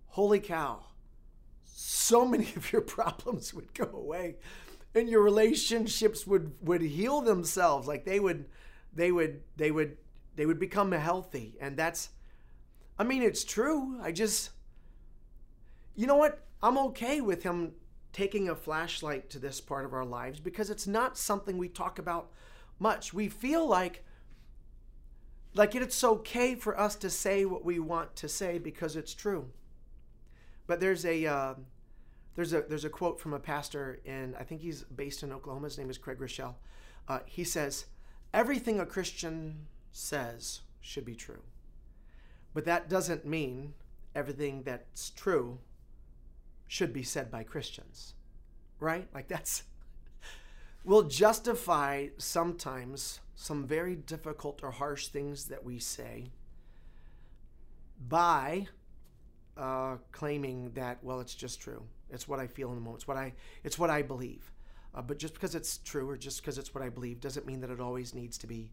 holy 0.06 0.40
cow, 0.40 0.84
so 1.64 2.26
many 2.26 2.52
of 2.56 2.72
your 2.72 2.82
problems 2.98 3.52
would 3.52 3.74
go 3.74 3.90
away 3.92 4.36
and 4.94 5.08
your 5.08 5.22
relationships 5.22 6.26
would 6.26 6.52
would 6.62 6.82
heal 6.82 7.20
themselves. 7.20 7.88
Like 7.88 8.04
they 8.04 8.20
would 8.20 8.46
they 8.94 9.10
would 9.10 9.42
they 9.56 9.70
would 9.70 9.96
they 10.36 10.46
would 10.46 10.58
become 10.58 10.92
healthy. 10.92 11.56
And 11.60 11.76
that's 11.76 12.10
i 12.98 13.04
mean 13.04 13.22
it's 13.22 13.44
true. 13.44 13.98
I 14.02 14.12
just 14.12 14.50
you 15.96 16.06
know 16.06 16.16
what? 16.16 16.40
I'm 16.62 16.78
okay 16.78 17.20
with 17.20 17.42
him 17.42 17.72
taking 18.14 18.48
a 18.48 18.54
flashlight 18.54 19.28
to 19.28 19.38
this 19.38 19.60
part 19.60 19.84
of 19.84 19.92
our 19.92 20.04
lives 20.04 20.40
because 20.40 20.70
it's 20.70 20.86
not 20.86 21.18
something 21.18 21.58
we 21.58 21.68
talk 21.68 21.98
about 21.98 22.30
much 22.78 23.12
we 23.12 23.28
feel 23.28 23.66
like 23.66 24.02
like 25.52 25.74
it's 25.74 26.02
okay 26.02 26.54
for 26.54 26.78
us 26.78 26.96
to 26.96 27.10
say 27.10 27.44
what 27.44 27.64
we 27.64 27.78
want 27.78 28.16
to 28.16 28.28
say 28.28 28.58
because 28.58 28.96
it's 28.96 29.12
true 29.14 29.50
but 30.66 30.80
there's 30.80 31.04
a 31.04 31.26
uh, 31.26 31.54
there's 32.34 32.52
a 32.52 32.62
there's 32.62 32.84
a 32.84 32.90
quote 32.90 33.20
from 33.20 33.32
a 33.32 33.38
pastor 33.38 34.00
and 34.06 34.34
I 34.36 34.44
think 34.44 34.60
he's 34.60 34.82
based 34.82 35.22
in 35.22 35.32
Oklahoma. 35.32 35.66
His 35.66 35.78
name 35.78 35.90
is 35.90 35.98
Craig 35.98 36.18
Groeschel. 36.18 36.54
Uh, 37.06 37.20
he 37.26 37.44
says, 37.44 37.86
"Everything 38.32 38.80
a 38.80 38.86
Christian 38.86 39.66
says 39.92 40.62
should 40.80 41.04
be 41.04 41.14
true, 41.14 41.42
but 42.52 42.64
that 42.64 42.88
doesn't 42.88 43.24
mean 43.26 43.74
everything 44.14 44.62
that's 44.62 45.10
true 45.10 45.58
should 46.66 46.92
be 46.92 47.02
said 47.02 47.30
by 47.30 47.42
Christians, 47.44 48.14
right? 48.80 49.08
Like 49.14 49.28
that's." 49.28 49.64
will 50.84 51.04
justify 51.04 52.08
sometimes 52.18 53.20
some 53.34 53.66
very 53.66 53.96
difficult 53.96 54.62
or 54.62 54.70
harsh 54.70 55.08
things 55.08 55.46
that 55.46 55.64
we 55.64 55.78
say 55.78 56.30
by 58.08 58.66
uh, 59.56 59.96
claiming 60.12 60.70
that 60.74 60.98
well 61.02 61.20
it's 61.20 61.34
just 61.34 61.60
true 61.60 61.82
it's 62.10 62.28
what 62.28 62.40
i 62.40 62.46
feel 62.46 62.68
in 62.68 62.74
the 62.74 62.80
moment 62.80 62.98
it's 62.98 63.08
what 63.08 63.16
i 63.16 63.32
it's 63.62 63.78
what 63.78 63.90
i 63.90 64.02
believe 64.02 64.50
uh, 64.94 65.02
but 65.02 65.18
just 65.18 65.34
because 65.34 65.54
it's 65.54 65.78
true 65.78 66.08
or 66.08 66.16
just 66.16 66.40
because 66.40 66.58
it's 66.58 66.74
what 66.74 66.82
i 66.82 66.88
believe 66.88 67.20
doesn't 67.20 67.46
mean 67.46 67.60
that 67.60 67.70
it 67.70 67.80
always 67.80 68.14
needs 68.14 68.36
to 68.36 68.46
be 68.46 68.70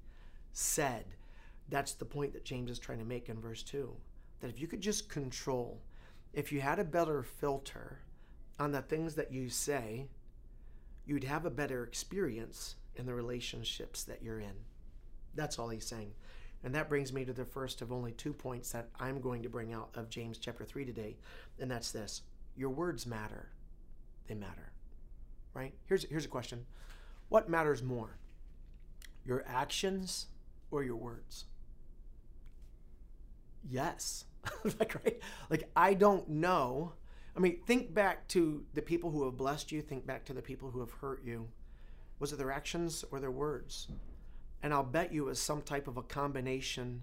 said 0.54 1.06
that's 1.70 1.94
the 1.94 2.06
point 2.06 2.34
that 2.34 2.44
james 2.44 2.70
is 2.70 2.80
trying 2.80 3.00
to 3.00 3.06
make 3.06 3.30
in 3.30 3.40
verse 3.40 3.64
2 3.64 3.94
that 4.40 4.50
if 4.50 4.60
you 4.60 4.68
could 4.68 4.82
just 4.82 5.08
control 5.08 5.80
if 6.34 6.52
you 6.52 6.62
had 6.62 6.80
a 6.80 6.84
better 6.84 7.24
filter 7.24 8.00
on 8.60 8.72
the 8.72 8.82
things 8.82 9.16
that 9.16 9.32
you 9.32 9.50
say 9.50 10.08
you'd 11.06 11.24
have 11.24 11.46
a 11.46 11.50
better 11.50 11.84
experience 11.84 12.76
in 12.96 13.06
the 13.06 13.14
relationships 13.14 14.04
that 14.04 14.22
you're 14.22 14.40
in 14.40 14.54
that's 15.36 15.58
all 15.58 15.70
he's 15.70 15.86
saying 15.86 16.12
and 16.64 16.76
that 16.76 16.90
brings 16.90 17.12
me 17.12 17.26
to 17.26 17.34
the 17.34 17.46
first 17.46 17.82
of 17.82 17.92
only 17.92 18.12
two 18.12 18.34
points 18.34 18.72
that 18.72 18.90
I'm 19.00 19.20
going 19.20 19.44
to 19.44 19.50
bring 19.50 19.74
out 19.74 19.90
of 19.96 20.10
James 20.10 20.38
chapter 20.38 20.64
3 20.64 20.86
today, 20.86 21.18
and 21.60 21.70
that's 21.72 21.92
this 21.92 22.22
your 22.56 22.70
words 22.70 23.08
matter. 23.08 23.50
They 24.28 24.36
matter. 24.36 24.72
Right? 25.54 25.74
Here's, 25.86 26.04
here's 26.06 26.26
a 26.26 26.30
question 26.30 26.66
What 27.30 27.50
matters 27.50 27.82
more, 27.82 28.18
your 29.26 29.44
actions 29.48 30.28
or 30.70 30.84
your 30.84 30.96
words? 30.96 31.46
Yes. 33.68 34.26
like, 34.80 34.96
right? 35.04 35.20
Like, 35.50 35.70
I 35.76 35.94
don't 35.94 36.28
know. 36.30 36.94
I 37.36 37.40
mean, 37.40 37.60
think 37.66 37.94
back 37.94 38.28
to 38.30 38.64
the 38.74 38.82
people 38.82 39.12
who 39.12 39.24
have 39.26 39.38
blessed 39.38 39.72
you, 39.72 39.82
think 39.82 40.06
back 40.06 40.26
to 40.26 40.34
the 40.34 40.42
people 40.42 40.72
who 40.72 40.80
have 40.80 40.92
hurt 40.92 41.24
you. 41.24 41.48
Was 42.20 42.34
it 42.34 42.38
their 42.38 42.52
actions 42.52 43.04
or 43.12 43.20
their 43.20 43.32
words? 43.32 43.88
And 44.62 44.74
I'll 44.74 44.84
bet 44.84 45.14
you 45.14 45.30
it's 45.30 45.40
some 45.40 45.62
type 45.62 45.88
of 45.88 45.98
a 45.98 46.04
combination 46.04 47.02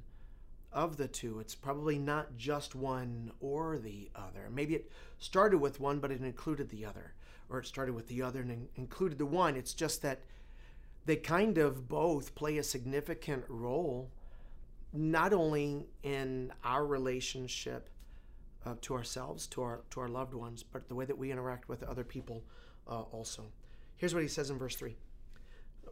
of 0.73 0.97
the 0.97 1.09
two. 1.09 1.41
It's 1.41 1.55
probably 1.55 1.99
not 1.99 2.37
just 2.37 2.75
one 2.75 3.33
or 3.41 3.79
the 3.79 4.11
other. 4.15 4.49
Maybe 4.53 4.75
it 4.75 4.91
started 5.19 5.59
with 5.59 5.81
one, 5.81 5.99
but 5.99 6.13
it 6.13 6.21
included 6.21 6.69
the 6.69 6.85
other. 6.85 7.15
Or 7.49 7.61
it 7.61 7.67
started 7.67 7.95
with 7.95 8.09
the 8.09 8.23
other 8.23 8.43
and 8.43 8.69
included 8.77 9.19
the 9.19 9.27
one. 9.27 9.57
It's 9.57 9.73
just 9.73 10.03
that 10.03 10.21
they 11.07 11.17
kind 11.17 11.57
of 11.57 11.89
both 11.89 12.35
play 12.35 12.59
a 12.59 12.63
significant 12.63 13.45
role, 13.49 14.11
not 14.93 15.33
only 15.33 15.87
in 16.03 16.53
our 16.65 16.87
relationship 16.87 17.91
uh, 18.65 18.75
to 18.83 18.95
ourselves, 18.95 19.47
to 19.49 19.63
our, 19.63 19.83
to 19.91 20.01
our 20.01 20.09
loved 20.09 20.35
ones, 20.35 20.63
but 20.63 20.89
the 20.89 20.95
way 20.95 21.05
that 21.05 21.17
we 21.17 21.31
interact 21.31 21.69
with 21.69 21.83
other 21.83 22.05
people 22.05 22.43
uh, 22.89 23.03
also. 23.03 23.45
Here's 23.97 24.15
what 24.15 24.23
he 24.23 24.29
says 24.29 24.51
in 24.51 24.59
verse 24.59 24.77
3 24.77 24.97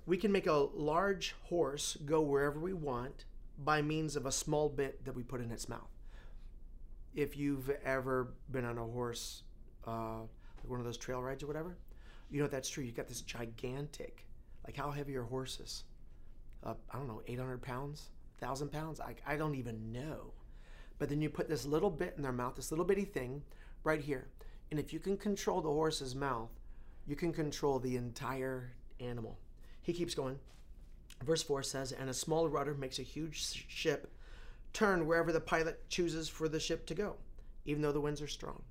we 0.07 0.17
can 0.17 0.31
make 0.31 0.47
a 0.47 0.53
large 0.53 1.35
horse 1.45 1.97
go 2.05 2.21
wherever 2.21 2.61
we 2.61 2.73
want 2.73 3.25
by 3.59 3.83
means 3.83 4.15
of 4.15 4.27
a 4.27 4.33
small 4.33 4.69
bit 4.69 5.05
that 5.05 5.15
we 5.15 5.23
put 5.23 5.41
in 5.41 5.51
its 5.51 5.69
mouth. 5.69 5.91
If 7.15 7.37
you've 7.37 7.71
ever 7.85 8.35
been 8.51 8.65
on 8.65 8.79
a 8.79 8.85
horse, 8.85 9.43
uh, 9.87 10.21
like 10.21 10.69
one 10.69 10.79
of 10.79 10.87
those 10.87 10.97
trail 10.99 11.23
rides 11.23 11.43
or 11.43 11.47
whatever, 11.47 11.77
you 12.31 12.41
know 12.41 12.49
that's 12.49 12.69
true. 12.69 12.85
You've 12.85 12.95
got 12.95 13.09
this 13.09 13.23
gigantic, 13.23 14.27
like 14.65 14.77
how 14.77 14.91
heavy 14.91 15.17
are 15.17 15.23
horses? 15.25 15.85
Uh, 16.63 16.75
I 16.91 16.99
don't 16.99 17.09
know, 17.09 17.23
800 17.27 17.63
pounds, 17.63 18.11
1,000 18.41 18.71
pounds? 18.71 19.01
I, 19.01 19.15
I 19.27 19.37
don't 19.37 19.55
even 19.55 19.93
know. 19.93 20.33
But 20.99 21.09
then 21.09 21.21
you 21.21 21.29
put 21.29 21.49
this 21.49 21.67
little 21.67 21.91
bit 21.91 22.15
in 22.17 22.23
their 22.23 22.33
mouth, 22.33 22.57
this 22.57 22.71
little 22.71 22.85
bitty 22.85 23.05
thing 23.05 23.43
right 23.85 24.01
here. 24.01 24.29
And 24.71 24.81
if 24.81 24.93
you 24.93 24.99
can 24.99 25.17
control 25.17 25.61
the 25.61 25.69
horse's 25.69 26.15
mouth, 26.15 26.51
you 27.07 27.17
can 27.17 27.33
control 27.33 27.79
the 27.79 27.97
entire 27.97 28.73
animal. 29.01 29.39
He 29.83 29.93
keeps 29.93 30.15
going. 30.15 30.39
Verse 31.25 31.43
4 31.43 31.63
says, 31.63 31.93
And 31.93 32.11
a 32.11 32.15
small 32.15 32.49
rudder 32.49 32.75
makes 32.75 32.99
a 32.99 33.03
huge 33.03 33.67
ship 33.69 34.13
turn 34.73 35.07
wherever 35.07 35.33
the 35.33 35.41
pilot 35.41 35.89
chooses 35.89 36.29
for 36.29 36.49
the 36.49 36.61
ship 36.61 36.85
to 36.87 36.95
go, 36.95 37.17
even 37.65 37.81
though 37.81 37.93
the 37.93 38.01
winds 38.01 38.21
are 38.21 38.27
strong. 38.27 38.63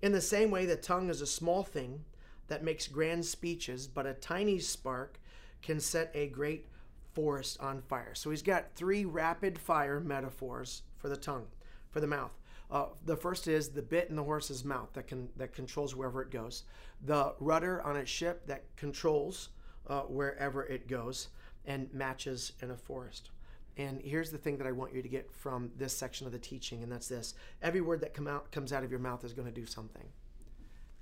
In 0.00 0.12
the 0.12 0.20
same 0.20 0.50
way, 0.50 0.66
the 0.66 0.76
tongue 0.76 1.10
is 1.10 1.20
a 1.20 1.26
small 1.26 1.62
thing 1.62 2.04
that 2.48 2.64
makes 2.64 2.86
grand 2.86 3.24
speeches, 3.24 3.86
but 3.86 4.06
a 4.06 4.14
tiny 4.14 4.58
spark 4.58 5.18
can 5.62 5.80
set 5.80 6.10
a 6.14 6.28
great 6.28 6.68
forest 7.16 7.58
on 7.60 7.80
fire. 7.80 8.14
So 8.14 8.28
he's 8.28 8.42
got 8.42 8.74
three 8.74 9.06
rapid 9.06 9.58
fire 9.58 10.00
metaphors 10.00 10.82
for 10.98 11.08
the 11.08 11.16
tongue, 11.16 11.46
for 11.90 11.98
the 12.00 12.06
mouth. 12.06 12.38
Uh, 12.70 12.88
the 13.06 13.16
first 13.16 13.48
is 13.48 13.70
the 13.70 13.80
bit 13.80 14.10
in 14.10 14.16
the 14.16 14.22
horse's 14.22 14.66
mouth 14.66 14.90
that 14.92 15.06
can 15.06 15.30
that 15.36 15.54
controls 15.54 15.96
wherever 15.96 16.20
it 16.20 16.30
goes. 16.30 16.64
The 17.06 17.34
rudder 17.40 17.80
on 17.82 17.96
its 17.96 18.10
ship 18.10 18.46
that 18.48 18.64
controls 18.76 19.48
uh, 19.86 20.02
wherever 20.02 20.66
it 20.66 20.88
goes 20.88 21.28
and 21.64 21.92
matches 21.94 22.52
in 22.60 22.70
a 22.70 22.76
forest. 22.76 23.30
And 23.78 24.00
here's 24.02 24.30
the 24.30 24.38
thing 24.38 24.58
that 24.58 24.66
I 24.66 24.72
want 24.72 24.94
you 24.94 25.00
to 25.00 25.08
get 25.08 25.32
from 25.32 25.70
this 25.78 25.96
section 25.96 26.26
of 26.26 26.34
the 26.34 26.38
teaching, 26.38 26.82
and 26.82 26.92
that's 26.92 27.08
this 27.08 27.34
every 27.62 27.80
word 27.80 28.02
that 28.02 28.12
come 28.12 28.28
out, 28.28 28.52
comes 28.52 28.74
out 28.74 28.84
of 28.84 28.90
your 28.90 29.00
mouth 29.00 29.24
is 29.24 29.32
going 29.32 29.48
to 29.48 29.60
do 29.60 29.64
something. 29.64 30.04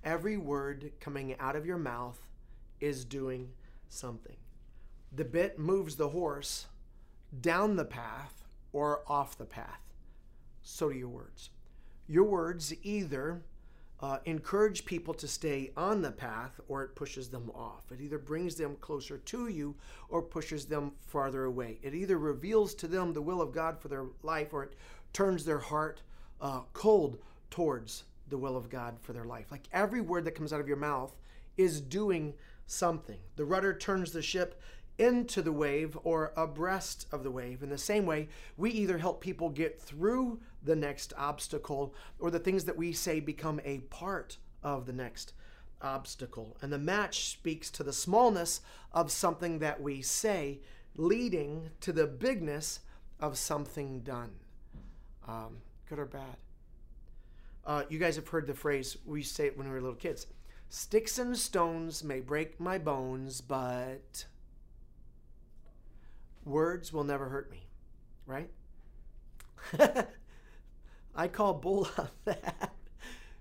Every 0.05 0.37
word 0.37 0.93
coming 1.01 1.35
out 1.41 1.57
of 1.57 1.67
your 1.67 1.79
mouth 1.79 2.21
is 2.79 3.05
doing 3.05 3.51
something. 3.89 4.37
The 5.15 5.25
bit 5.25 5.59
moves 5.59 5.97
the 5.97 6.09
horse 6.09 6.67
down 7.41 7.77
the 7.77 7.85
path 7.85 8.45
or 8.73 9.03
off 9.07 9.39
the 9.39 9.45
path. 9.45 9.81
So 10.63 10.91
do 10.91 10.99
your 10.99 11.09
words. 11.09 11.51
Your 12.09 12.25
words 12.25 12.75
either 12.83 13.43
uh, 14.01 14.19
encourage 14.25 14.85
people 14.85 15.15
to 15.15 15.29
stay 15.29 15.71
on 15.77 16.03
the 16.03 16.11
path 16.11 16.61
or 16.69 16.83
it 16.83 16.95
pushes 16.95 17.29
them 17.29 17.51
off. 17.55 17.91
It 17.93 18.01
either 18.01 18.19
brings 18.19 18.57
them 18.57 18.77
closer 18.81 19.19
to 19.19 19.49
you 19.49 19.75
or 20.09 20.21
pushes 20.21 20.67
them 20.67 20.93
farther 21.07 21.45
away. 21.45 21.79
It 21.83 21.95
either 21.95 22.19
reveals 22.19 22.75
to 22.75 22.89
them 22.89 23.13
the 23.13 23.23
will 23.23 23.41
of 23.41 23.53
God 23.53 23.79
for 23.79 23.89
their 23.89 24.07
life 24.23 24.53
or 24.53 24.65
it 24.65 24.75
turns 25.13 25.45
their 25.45 25.59
heart 25.59 26.03
uh, 26.41 26.63
cold 26.73 27.19
towards 27.51 28.05
the 28.29 28.39
will 28.39 28.57
of 28.57 28.69
God 28.69 28.97
for 29.01 29.13
their 29.13 29.25
life. 29.25 29.51
Like 29.51 29.69
every 29.73 30.01
word 30.01 30.25
that 30.25 30.35
comes 30.35 30.53
out 30.53 30.61
of 30.61 30.69
your 30.69 30.77
mouth 30.77 31.15
is 31.57 31.81
doing 31.81 32.35
something. 32.67 33.19
The 33.37 33.45
rudder 33.45 33.73
turns 33.73 34.11
the 34.13 34.23
ship 34.23 34.61
into 34.99 35.43
the 35.43 35.53
wave 35.53 35.99
or 36.05 36.33
abreast 36.37 37.07
of 37.13 37.25
the 37.25 37.31
wave. 37.31 37.63
In 37.63 37.71
the 37.71 37.79
same 37.79 38.07
way, 38.07 38.29
we 38.57 38.71
either 38.71 38.99
help 38.99 39.21
people 39.21 39.49
get 39.49 39.81
through 39.81 40.41
the 40.63 40.77
next 40.77 41.13
obstacle 41.17 41.95
or 42.19 42.31
the 42.31 42.39
things 42.39 42.65
that 42.65 42.77
we 42.77 42.93
say 42.93 43.21
become 43.21 43.61
a 43.65 43.79
part 43.81 44.37
of 44.63 44.87
the 44.87 44.93
next 44.93 45.33
obstacle. 45.83 46.57
And 46.63 46.73
the 46.73 46.79
match 46.79 47.31
speaks 47.31 47.71
to 47.73 47.83
the 47.83 47.93
smallness 47.93 48.61
of 48.93 49.11
something 49.11 49.59
that 49.59 49.81
we 49.81 50.01
say, 50.03 50.61
leading 50.97 51.71
to 51.81 51.93
the 51.93 52.07
bigness 52.07 52.81
of 53.21 53.37
something 53.37 54.01
done, 54.01 54.31
um, 55.27 55.59
good 55.89 55.99
or 55.99 56.07
bad. 56.07 56.37
Uh, 57.67 57.83
you 57.89 57.99
guys 57.99 58.17
have 58.17 58.29
heard 58.29 58.47
the 58.47 58.55
phrase, 58.55 58.97
we 59.05 59.23
say 59.23 59.47
it 59.47 59.57
when 59.57 59.67
we 59.67 59.73
were 59.73 59.81
little 59.81 59.97
kids 59.97 60.27
sticks 60.75 61.19
and 61.19 61.37
stones 61.37 62.03
may 62.03 62.21
break 62.21 62.59
my 62.59 62.77
bones, 62.79 63.41
but 63.41 64.25
words 66.45 66.93
will 66.93 67.05
never 67.05 67.29
hurt 67.29 67.51
me, 67.51 67.67
right? 68.27 68.51
I 71.15 71.29
call 71.29 71.55
bull 71.55 71.89
on 71.99 72.09
that. 72.25 72.73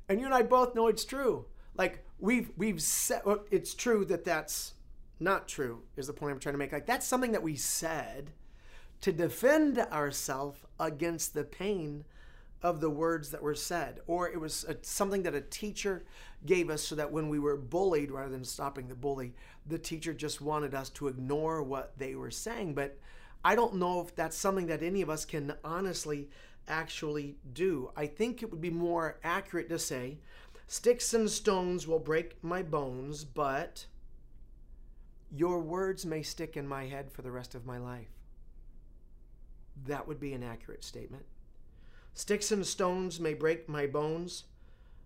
And 0.07 0.19
you 0.19 0.25
and 0.25 0.35
I 0.35 0.43
both 0.43 0.75
know 0.75 0.87
it's 0.87 1.05
true. 1.05 1.45
Like 1.75 2.05
we've 2.19 2.51
we've 2.55 2.81
said 2.81 3.21
it's 3.51 3.73
true 3.73 4.05
that 4.05 4.25
that's 4.25 4.73
not 5.19 5.47
true 5.47 5.83
is 5.95 6.07
the 6.07 6.13
point 6.13 6.33
I'm 6.33 6.39
trying 6.39 6.53
to 6.53 6.59
make. 6.59 6.71
Like 6.71 6.85
that's 6.85 7.07
something 7.07 7.31
that 7.31 7.43
we 7.43 7.55
said 7.55 8.31
to 9.01 9.11
defend 9.11 9.79
ourselves 9.79 10.59
against 10.79 11.33
the 11.33 11.43
pain 11.43 12.05
of 12.63 12.79
the 12.79 12.89
words 12.89 13.29
that 13.29 13.43
were 13.43 13.53
said 13.53 13.99
or 14.07 14.29
it 14.29 14.39
was 14.39 14.63
a, 14.63 14.75
something 14.81 15.23
that 15.23 15.35
a 15.35 15.41
teacher 15.41 16.05
gave 16.45 16.69
us 16.69 16.81
so 16.81 16.95
that 16.95 17.11
when 17.11 17.27
we 17.27 17.37
were 17.37 17.57
bullied 17.57 18.09
rather 18.09 18.31
than 18.31 18.45
stopping 18.45 18.87
the 18.87 18.95
bully 18.95 19.35
the 19.67 19.77
teacher 19.77 20.13
just 20.13 20.41
wanted 20.41 20.73
us 20.73 20.89
to 20.89 21.07
ignore 21.07 21.61
what 21.61 21.97
they 21.97 22.15
were 22.15 22.31
saying. 22.31 22.73
But 22.73 22.97
i 23.43 23.55
don't 23.55 23.75
know 23.75 23.99
if 23.99 24.15
that's 24.15 24.37
something 24.37 24.67
that 24.67 24.81
any 24.81 25.01
of 25.01 25.09
us 25.09 25.25
can 25.25 25.53
honestly 25.63 26.29
actually 26.65 27.35
do. 27.51 27.91
I 27.97 28.07
think 28.07 28.41
it 28.41 28.49
would 28.49 28.61
be 28.61 28.69
more 28.69 29.19
accurate 29.23 29.67
to 29.69 29.77
say 29.77 30.19
sticks 30.65 31.13
and 31.13 31.29
stones 31.29 31.85
will 31.85 31.99
break 31.99 32.41
my 32.41 32.63
bones 32.63 33.25
but 33.25 33.85
your 35.35 35.59
words 35.59 36.05
may 36.05 36.21
stick 36.21 36.55
in 36.55 36.65
my 36.67 36.85
head 36.85 37.11
for 37.11 37.23
the 37.23 37.31
rest 37.31 37.55
of 37.55 37.65
my 37.65 37.77
life. 37.77 38.07
That 39.85 40.07
would 40.07 40.19
be 40.19 40.31
an 40.33 40.43
accurate 40.43 40.85
statement 40.85 41.25
Sticks 42.15 42.51
and 42.51 42.65
stones 42.65 43.19
may 43.19 43.33
break 43.33 43.67
my 43.67 43.87
bones, 43.87 44.43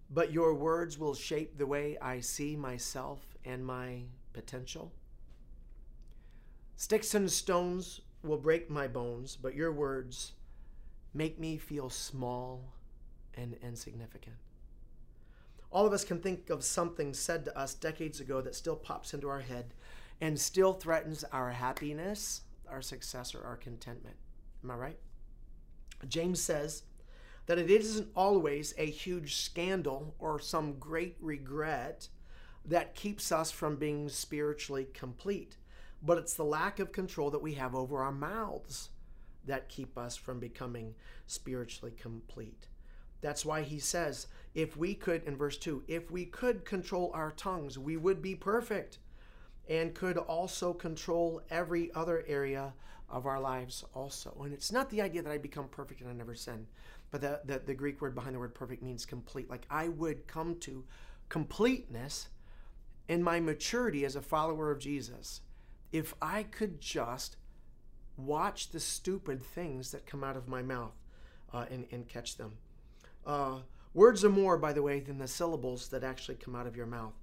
but 0.09 0.33
your 0.33 0.53
words 0.53 0.99
will 0.99 1.15
shape 1.15 1.57
the 1.57 1.65
way 1.65 1.97
I 2.01 2.19
see 2.19 2.55
myself 2.55 3.37
and 3.45 3.65
my 3.65 4.03
potential. 4.33 4.91
Sticks 6.75 7.15
and 7.15 7.31
stones 7.31 8.01
will 8.23 8.37
break 8.37 8.69
my 8.69 8.87
bones, 8.87 9.35
but 9.35 9.55
your 9.55 9.71
words 9.71 10.33
make 11.13 11.39
me 11.39 11.57
feel 11.57 11.89
small 11.89 12.73
and 13.35 13.55
insignificant. 13.63 14.35
All 15.71 15.85
of 15.85 15.93
us 15.93 16.03
can 16.03 16.19
think 16.19 16.49
of 16.49 16.63
something 16.63 17.13
said 17.13 17.45
to 17.45 17.57
us 17.57 17.73
decades 17.73 18.19
ago 18.19 18.41
that 18.41 18.55
still 18.55 18.75
pops 18.75 19.13
into 19.13 19.29
our 19.29 19.41
head 19.41 19.73
and 20.21 20.39
still 20.39 20.73
threatens 20.73 21.23
our 21.31 21.51
happiness, 21.51 22.41
our 22.69 22.81
success, 22.81 23.33
or 23.33 23.43
our 23.43 23.57
contentment. 23.57 24.15
Am 24.63 24.71
I 24.71 24.75
right? 24.75 24.99
James 26.07 26.41
says, 26.41 26.83
that 27.47 27.57
it 27.57 27.69
isn't 27.69 28.09
always 28.15 28.73
a 28.77 28.85
huge 28.85 29.35
scandal 29.35 30.13
or 30.19 30.39
some 30.39 30.77
great 30.79 31.15
regret 31.19 32.07
that 32.65 32.93
keeps 32.93 33.31
us 33.31 33.49
from 33.49 33.77
being 33.77 34.09
spiritually 34.09 34.87
complete, 34.93 35.57
but 36.03 36.17
it's 36.17 36.33
the 36.33 36.43
lack 36.43 36.79
of 36.79 36.91
control 36.91 37.31
that 37.31 37.41
we 37.41 37.53
have 37.53 37.73
over 37.73 38.03
our 38.03 38.11
mouths 38.11 38.89
that 39.45 39.69
keep 39.69 39.97
us 39.97 40.17
from 40.17 40.39
becoming 40.39 40.93
spiritually 41.25 41.93
complete. 41.97 42.67
That's 43.21 43.45
why 43.45 43.63
he 43.63 43.79
says, 43.79 44.27
if 44.53 44.75
we 44.75 44.93
could, 44.93 45.23
in 45.23 45.37
verse 45.37 45.57
2, 45.57 45.83
if 45.87 46.11
we 46.11 46.25
could 46.25 46.65
control 46.65 47.11
our 47.13 47.31
tongues, 47.31 47.79
we 47.79 47.97
would 47.97 48.21
be 48.21 48.35
perfect 48.35 48.99
and 49.69 49.95
could 49.95 50.17
also 50.17 50.73
control 50.73 51.41
every 51.49 51.91
other 51.93 52.23
area 52.27 52.73
of 53.09 53.25
our 53.25 53.39
lives 53.39 53.85
also. 53.93 54.35
And 54.43 54.53
it's 54.53 54.71
not 54.71 54.89
the 54.89 55.01
idea 55.01 55.21
that 55.21 55.31
I 55.31 55.37
become 55.37 55.67
perfect 55.69 56.01
and 56.01 56.09
I 56.09 56.13
never 56.13 56.35
sin. 56.35 56.67
But 57.11 57.21
the, 57.21 57.41
the, 57.45 57.59
the 57.59 57.73
Greek 57.73 58.01
word 58.01 58.15
behind 58.15 58.35
the 58.35 58.39
word 58.39 58.53
perfect 58.53 58.83
means 58.83 59.05
complete. 59.05 59.49
Like 59.49 59.65
I 59.69 59.87
would 59.87 60.27
come 60.27 60.55
to 60.61 60.83
completeness 61.29 62.27
in 63.07 63.23
my 63.23 63.39
maturity 63.39 64.05
as 64.05 64.15
a 64.15 64.21
follower 64.21 64.71
of 64.71 64.79
Jesus 64.79 65.41
if 65.91 66.13
I 66.21 66.43
could 66.43 66.81
just 66.81 67.37
watch 68.17 68.71
the 68.71 68.79
stupid 68.79 69.41
things 69.41 69.91
that 69.91 70.05
come 70.05 70.23
out 70.23 70.35
of 70.35 70.47
my 70.47 70.61
mouth 70.61 70.93
uh, 71.53 71.65
and, 71.71 71.85
and 71.91 72.07
catch 72.07 72.37
them. 72.37 72.53
Uh, 73.25 73.59
words 73.93 74.25
are 74.25 74.29
more, 74.29 74.57
by 74.57 74.73
the 74.73 74.81
way, 74.81 74.99
than 74.99 75.17
the 75.17 75.27
syllables 75.27 75.87
that 75.89 76.03
actually 76.03 76.35
come 76.35 76.55
out 76.55 76.67
of 76.67 76.75
your 76.75 76.85
mouth. 76.85 77.13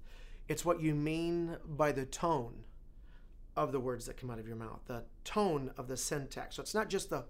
It's 0.47 0.65
what 0.65 0.81
you 0.81 0.95
mean 0.95 1.57
by 1.65 1.91
the 1.91 2.05
tone 2.05 2.63
of 3.55 3.71
the 3.71 3.79
words 3.79 4.05
that 4.05 4.17
come 4.17 4.29
out 4.29 4.39
of 4.39 4.47
your 4.47 4.57
mouth, 4.57 4.79
the 4.85 5.03
tone 5.23 5.71
of 5.77 5.87
the 5.87 5.97
syntax. 5.97 6.55
So 6.55 6.61
it's 6.61 6.73
not 6.73 6.89
just 6.89 7.09
the 7.09 7.25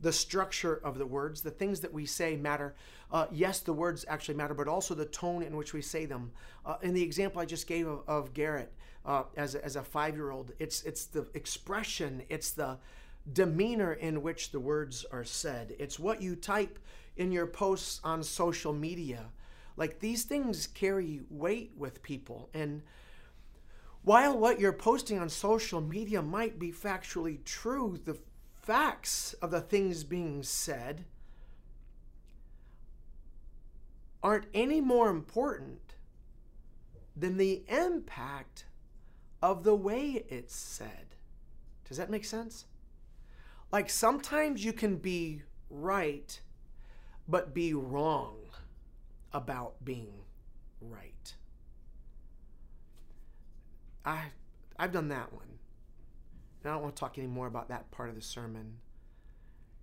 the 0.00 0.12
structure 0.12 0.76
of 0.84 0.98
the 0.98 1.06
words, 1.06 1.42
the 1.42 1.50
things 1.50 1.80
that 1.80 1.92
we 1.92 2.06
say 2.06 2.36
matter. 2.36 2.74
Uh, 3.10 3.26
yes, 3.32 3.60
the 3.60 3.72
words 3.72 4.04
actually 4.08 4.34
matter, 4.34 4.54
but 4.54 4.68
also 4.68 4.94
the 4.94 5.06
tone 5.06 5.42
in 5.42 5.56
which 5.56 5.72
we 5.72 5.80
say 5.80 6.04
them. 6.04 6.32
Uh, 6.64 6.76
in 6.82 6.94
the 6.94 7.02
example 7.02 7.40
I 7.40 7.44
just 7.44 7.66
gave 7.66 7.86
of, 7.86 8.02
of 8.06 8.34
Garrett 8.34 8.72
uh, 9.04 9.24
as 9.36 9.54
a, 9.54 9.64
as 9.64 9.76
a 9.76 9.82
five 9.82 10.14
year 10.14 10.30
old, 10.30 10.52
it's 10.58 10.82
it's 10.82 11.06
the 11.06 11.26
expression, 11.34 12.22
it's 12.28 12.50
the 12.50 12.78
demeanor 13.32 13.94
in 13.94 14.22
which 14.22 14.50
the 14.50 14.60
words 14.60 15.04
are 15.10 15.24
said. 15.24 15.74
It's 15.78 15.98
what 15.98 16.20
you 16.20 16.36
type 16.36 16.78
in 17.16 17.32
your 17.32 17.46
posts 17.46 18.00
on 18.04 18.22
social 18.22 18.72
media. 18.72 19.24
Like 19.76 20.00
these 20.00 20.24
things 20.24 20.66
carry 20.66 21.22
weight 21.30 21.72
with 21.76 22.02
people 22.02 22.50
and. 22.52 22.82
While 24.02 24.38
what 24.38 24.60
you're 24.60 24.72
posting 24.72 25.18
on 25.18 25.28
social 25.28 25.80
media 25.80 26.22
might 26.22 26.60
be 26.60 26.70
factually 26.70 27.42
true, 27.44 27.98
the 28.04 28.16
facts 28.66 29.32
of 29.34 29.52
the 29.52 29.60
things 29.60 30.02
being 30.02 30.42
said 30.42 31.04
aren't 34.24 34.46
any 34.52 34.80
more 34.80 35.08
important 35.08 35.94
than 37.16 37.36
the 37.36 37.62
impact 37.68 38.64
of 39.40 39.62
the 39.62 39.74
way 39.76 40.24
it's 40.28 40.56
said. 40.56 41.14
Does 41.88 41.96
that 41.96 42.10
make 42.10 42.24
sense? 42.24 42.64
Like 43.70 43.88
sometimes 43.88 44.64
you 44.64 44.72
can 44.72 44.96
be 44.96 45.42
right, 45.70 46.40
but 47.28 47.54
be 47.54 47.72
wrong 47.72 48.38
about 49.32 49.84
being 49.84 50.24
right. 50.80 51.34
I 54.04 54.24
I've 54.76 54.92
done 54.92 55.08
that 55.08 55.32
one. 55.32 55.55
And 56.66 56.72
I 56.72 56.74
don't 56.74 56.82
want 56.82 56.96
to 56.96 57.00
talk 57.00 57.16
any 57.16 57.28
more 57.28 57.46
about 57.46 57.68
that 57.68 57.88
part 57.92 58.08
of 58.08 58.16
the 58.16 58.20
sermon 58.20 58.78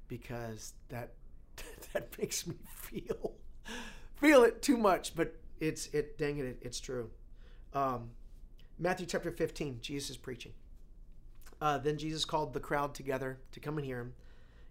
because 0.10 0.74
that 0.89 1.13
that 1.93 2.10
makes 2.19 2.46
me 2.46 2.56
feel 2.76 3.36
feel 4.17 4.43
it 4.43 4.62
too 4.62 4.76
much. 4.76 5.15
But 5.15 5.34
it's 5.62 5.88
it 5.93 6.17
dang 6.17 6.39
it, 6.39 6.58
it's 6.62 6.82
true. 6.82 7.10
Um, 7.74 8.10
Matthew 8.78 9.06
chapter 9.06 9.32
15, 9.32 9.78
Jesus 9.80 10.10
is 10.10 10.17
preaching. 10.17 10.52
Uh, 11.62 11.78
then 11.78 11.98
Jesus 11.98 12.26
called 12.26 12.52
the 12.52 12.60
crowd 12.60 12.93
together 12.93 13.38
to 13.54 13.62
come 13.62 13.78
and 13.78 13.86
hear 13.86 14.02
him. 14.02 14.13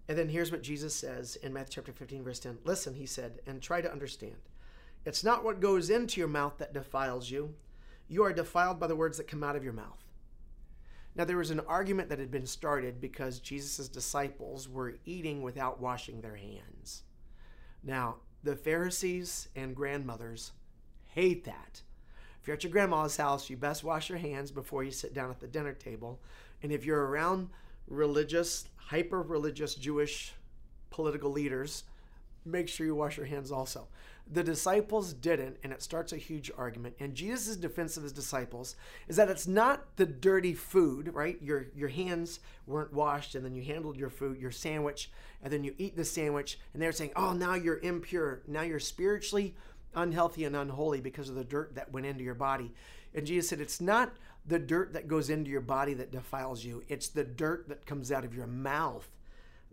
And 0.07 0.19
then 0.19 0.29
here's 0.29 0.53
what 0.53 0.63
Jesus 0.63 0.95
says 0.95 1.37
in 1.37 1.55
Matthew 1.55 1.77
chapter 1.77 1.93
15, 1.93 2.23
verse 2.23 2.41
10. 2.41 2.59
Listen, 2.65 2.93
he 2.93 3.07
said, 3.07 3.41
and 3.47 3.63
try 3.63 3.81
to 3.81 3.91
understand. 3.91 4.37
It's 5.07 5.25
not 5.25 5.45
what 5.45 5.61
goes 5.61 5.89
into 5.89 6.21
your 6.21 6.29
mouth 6.29 6.59
that 6.59 6.75
defiles 6.75 7.31
you. 7.31 7.55
You 8.07 8.23
are 8.23 8.35
defiled 8.35 8.79
by 8.79 8.89
the 8.89 8.97
words 8.97 9.17
that 9.17 9.29
come 9.29 9.43
out 9.43 9.57
of 9.57 9.65
your 9.65 9.73
mouth. 9.73 10.12
Now, 11.15 11.25
there 11.25 11.37
was 11.37 11.51
an 11.51 11.61
argument 11.61 12.09
that 12.09 12.19
had 12.19 12.31
been 12.31 12.47
started 12.47 13.01
because 13.01 13.39
Jesus' 13.39 13.89
disciples 13.89 14.69
were 14.69 14.97
eating 15.05 15.43
without 15.43 15.81
washing 15.81 16.21
their 16.21 16.37
hands. 16.37 17.03
Now, 17.83 18.17
the 18.43 18.57
Pharisees 18.57 19.49
and 19.55 19.77
grandmothers 19.77 20.53
hate 21.15 21.45
that. 21.45 21.83
If 22.41 22.49
you're 22.49 22.57
at 22.57 22.65
your 22.65 22.73
grandma's 22.73 23.17
house, 23.17 23.51
you 23.51 23.57
best 23.57 23.85
wash 23.85 24.09
your 24.09 24.19
hands 24.19 24.51
before 24.51 24.83
you 24.83 24.91
sit 24.91 25.15
down 25.15 25.31
at 25.31 25.39
the 25.39 25.47
dinner 25.47 25.75
table. 25.75 26.21
And 26.63 26.73
if 26.73 26.85
you're 26.85 27.07
around 27.07 27.51
religious, 27.87 28.65
hyper 28.77 29.23
religious 29.23 29.75
Jewish 29.75 30.33
political 30.91 31.31
leaders, 31.31 31.85
make 32.45 32.69
sure 32.69 32.87
you 32.87 32.95
wash 32.95 33.17
your 33.17 33.27
hands 33.27 33.53
also. 33.53 33.87
The 34.31 34.43
disciples 34.43 35.13
didn't, 35.13 35.59
and 35.63 35.73
it 35.73 35.83
starts 35.83 36.13
a 36.13 36.17
huge 36.17 36.51
argument. 36.57 36.97
And 36.99 37.15
Jesus' 37.15 37.57
defense 37.57 37.97
of 37.97 38.03
his 38.03 38.13
disciples 38.13 38.77
is 39.07 39.17
that 39.17 39.29
it's 39.29 39.47
not 39.47 39.97
the 39.97 40.07
dirty 40.07 40.55
food, 40.55 41.13
right? 41.13 41.41
Your 41.43 41.67
your 41.75 41.89
hands 41.89 42.41
weren't 42.67 42.95
washed, 42.95 43.35
and 43.35 43.45
then 43.45 43.55
you 43.55 43.63
handled 43.63 43.97
your 43.97 44.09
food, 44.09 44.39
your 44.39 44.51
sandwich, 44.51 45.11
and 45.43 45.53
then 45.53 45.65
you 45.65 45.75
eat 45.77 45.97
the 45.97 46.05
sandwich, 46.05 46.59
and 46.73 46.81
they're 46.81 46.93
saying, 46.93 47.13
"Oh, 47.15 47.33
now 47.33 47.55
you're 47.55 47.81
impure. 47.81 48.43
Now 48.47 48.63
you're 48.63 48.81
spiritually 48.81 49.55
unhealthy 49.95 50.45
and 50.45 50.57
unholy 50.57 51.01
because 51.03 51.29
of 51.29 51.35
the 51.35 51.45
dirt 51.45 51.75
that 51.75 51.93
went 51.93 52.07
into 52.07 52.25
your 52.25 52.35
body." 52.35 52.73
And 53.13 53.27
Jesus 53.27 53.51
said, 53.51 53.61
"It's 53.61 53.81
not 53.81 54.17
the 54.47 54.59
dirt 54.59 54.95
that 54.95 55.09
goes 55.09 55.29
into 55.29 55.51
your 55.51 55.61
body 55.61 55.95
that 55.95 56.11
defiles 56.11 56.65
you. 56.65 56.85
It's 56.89 57.09
the 57.09 57.25
dirt 57.25 57.69
that 57.69 57.87
comes 57.87 58.11
out 58.11 58.25
of 58.25 58.35
your 58.35 58.47
mouth 58.47 59.11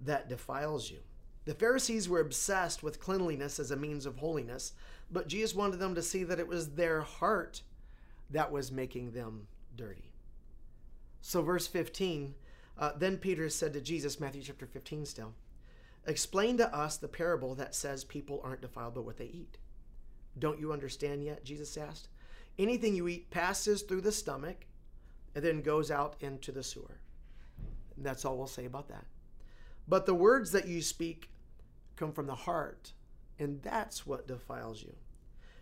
that 0.02 0.28
defiles 0.28 0.92
you." 0.92 1.00
The 1.46 1.54
Pharisees 1.54 2.08
were 2.08 2.20
obsessed 2.20 2.84
with 2.84 3.00
cleanliness 3.00 3.60
as 3.60 3.72
a 3.72 3.76
means 3.76 4.06
of 4.06 4.18
holiness, 4.18 4.74
but 5.12 5.28
Jesus 5.28 5.56
wanted 5.56 5.78
them 5.78 5.96
to 5.96 6.04
see 6.04 6.24
that 6.24 6.40
it 6.40 6.48
was 6.48 6.72
their 6.72 7.02
heart 7.02 7.64
that 8.30 8.52
was 8.52 8.72
making 8.72 9.12
them 9.12 9.48
dirty. 9.76 10.12
So, 11.22 11.42
verse 11.42 11.68
15 11.68 12.36
uh, 12.80 12.94
then 12.98 13.18
Peter 13.18 13.50
said 13.50 13.74
to 13.74 13.82
Jesus, 13.82 14.20
Matthew 14.20 14.42
chapter 14.42 14.66
15 14.66 15.06
still, 15.06 15.34
explain 16.08 16.58
to 16.58 16.74
us 16.74 16.96
the 16.96 17.10
parable 17.10 17.54
that 17.56 17.76
says 17.76 18.06
people 18.06 18.40
aren't 18.42 18.62
defiled 18.62 18.96
by 18.96 19.02
what 19.02 19.18
they 19.18 19.26
eat. 19.26 19.58
Don't 20.40 20.60
you 20.60 20.72
understand 20.72 21.24
yet? 21.24 21.44
Jesus 21.44 21.76
asked. 21.76 22.08
Anything 22.58 22.96
you 22.96 23.08
eat 23.10 23.30
passes 23.32 23.82
through 23.82 24.02
the 24.02 24.12
stomach 24.12 24.66
and 25.36 25.44
then 25.44 25.62
goes 25.62 25.92
out 25.92 26.16
into 26.22 26.54
the 26.54 26.64
sewer. 26.64 27.00
And 27.98 28.06
that's 28.06 28.24
all 28.24 28.38
we'll 28.38 28.48
say 28.48 28.66
about 28.66 28.88
that. 28.88 29.06
But 29.90 30.06
the 30.06 30.14
words 30.14 30.52
that 30.52 30.68
you 30.68 30.82
speak 30.84 31.32
come 31.96 32.12
from 32.12 32.28
the 32.28 32.36
heart, 32.36 32.94
and 33.40 33.62
that's 33.64 34.06
what 34.06 34.28
defiles 34.28 34.84
you. 34.84 34.96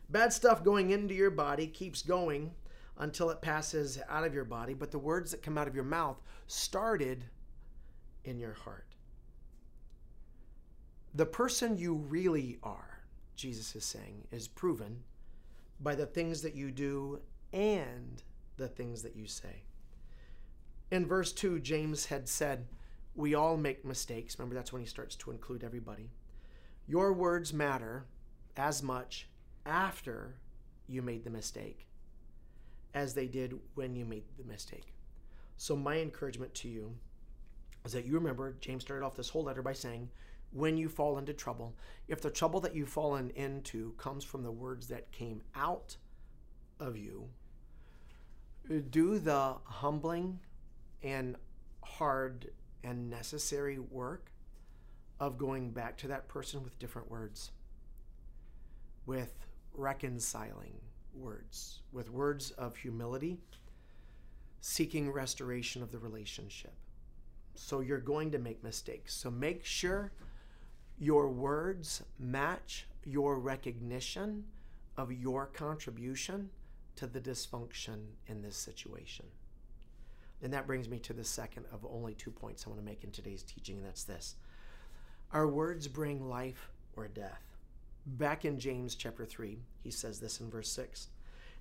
Bad 0.09 0.33
stuff 0.33 0.63
going 0.63 0.91
into 0.91 1.13
your 1.13 1.31
body 1.31 1.65
keeps 1.65 2.01
going 2.01 2.51
until 2.97 3.29
it 3.29 3.41
passes 3.41 3.99
out 4.09 4.25
of 4.25 4.33
your 4.33 4.43
body, 4.43 4.73
but 4.73 4.91
the 4.91 4.99
words 4.99 5.31
that 5.31 5.41
come 5.41 5.57
out 5.57 5.67
of 5.67 5.75
your 5.75 5.83
mouth 5.83 6.21
started 6.47 7.23
in 8.25 8.37
your 8.37 8.53
heart. 8.53 8.95
The 11.13 11.25
person 11.25 11.77
you 11.77 11.95
really 11.95 12.57
are, 12.63 12.99
Jesus 13.35 13.75
is 13.75 13.85
saying, 13.85 14.27
is 14.31 14.47
proven 14.47 15.03
by 15.79 15.95
the 15.95 16.05
things 16.05 16.41
that 16.41 16.55
you 16.55 16.71
do 16.71 17.21
and 17.53 18.21
the 18.57 18.67
things 18.67 19.03
that 19.03 19.15
you 19.15 19.25
say. 19.25 19.63
In 20.91 21.05
verse 21.05 21.31
2, 21.31 21.59
James 21.59 22.05
had 22.07 22.27
said, 22.27 22.67
We 23.17 23.33
all 23.33 23.57
make 23.57 23.83
mistakes. 23.83 24.37
Remember, 24.37 24.53
that's 24.53 24.71
when 24.71 24.81
he 24.81 24.87
starts 24.87 25.15
to 25.17 25.31
include 25.31 25.63
everybody. 25.63 26.11
Your 26.87 27.11
words 27.11 27.51
matter 27.51 28.05
as 28.55 28.83
much 28.83 29.27
after 29.65 30.35
you 30.87 31.01
made 31.01 31.23
the 31.23 31.31
mistake 31.31 31.87
as 32.93 33.15
they 33.15 33.25
did 33.27 33.55
when 33.73 33.95
you 33.95 34.05
made 34.05 34.23
the 34.37 34.43
mistake. 34.43 34.93
So, 35.57 35.75
my 35.75 35.97
encouragement 35.97 36.53
to 36.55 36.69
you 36.69 36.93
is 37.83 37.91
that 37.93 38.05
you 38.05 38.13
remember 38.13 38.55
James 38.61 38.83
started 38.83 39.03
off 39.03 39.15
this 39.15 39.29
whole 39.29 39.43
letter 39.43 39.63
by 39.63 39.73
saying, 39.73 40.09
when 40.51 40.77
you 40.77 40.87
fall 40.87 41.17
into 41.17 41.33
trouble, 41.33 41.75
if 42.07 42.21
the 42.21 42.29
trouble 42.29 42.59
that 42.61 42.75
you've 42.75 42.87
fallen 42.87 43.31
into 43.31 43.93
comes 43.97 44.23
from 44.23 44.43
the 44.43 44.51
words 44.51 44.87
that 44.87 45.11
came 45.11 45.41
out 45.55 45.97
of 46.79 46.95
you, 46.95 47.27
do 48.91 49.17
the 49.17 49.55
humbling 49.63 50.39
and 51.01 51.35
hard 51.83 52.51
and 52.87 53.09
necessary 53.09 53.79
work 53.79 54.31
of 55.19 55.37
going 55.37 55.71
back 55.71 55.97
to 55.97 56.07
that 56.07 56.27
person 56.29 56.63
with 56.63 56.79
different 56.79 57.11
words, 57.11 57.51
with 59.05 59.33
reconciling 59.73 60.79
words, 61.13 61.81
with 61.91 62.09
words 62.09 62.51
of 62.51 62.77
humility, 62.77 63.39
seeking 64.61 65.11
restoration 65.11 65.83
of 65.83 65.91
the 65.91 65.99
relationship. 65.99 66.73
So 67.55 67.81
you're 67.81 67.99
going 67.99 68.31
to 68.31 68.39
make 68.39 68.63
mistakes. 68.63 69.13
So 69.13 69.29
make 69.29 69.65
sure 69.65 70.13
your 70.97 71.29
words 71.29 72.03
match 72.17 72.87
your 73.03 73.37
recognition 73.39 74.45
of 74.95 75.11
your 75.11 75.47
contribution 75.47 76.49
to 76.95 77.05
the 77.05 77.19
dysfunction 77.19 78.05
in 78.27 78.41
this 78.41 78.55
situation. 78.55 79.25
And 80.41 80.53
that 80.53 80.67
brings 80.67 80.87
me 80.87 80.99
to 80.99 81.13
the 81.13 81.23
second 81.23 81.65
of 81.71 81.85
only 81.89 82.13
two 82.13 82.31
points 82.31 82.65
I 82.65 82.69
want 82.69 82.79
to 82.79 82.85
make 82.85 83.03
in 83.03 83.11
today's 83.11 83.43
teaching, 83.43 83.77
and 83.77 83.85
that's 83.85 84.03
this 84.03 84.35
our 85.33 85.47
words 85.47 85.87
bring 85.87 86.29
life 86.29 86.69
or 86.95 87.07
death. 87.07 87.43
Back 88.05 88.45
in 88.45 88.59
James 88.59 88.95
chapter 88.95 89.25
3, 89.25 89.59
he 89.83 89.91
says 89.91 90.19
this 90.19 90.39
in 90.39 90.49
verse 90.49 90.69
6 90.69 91.09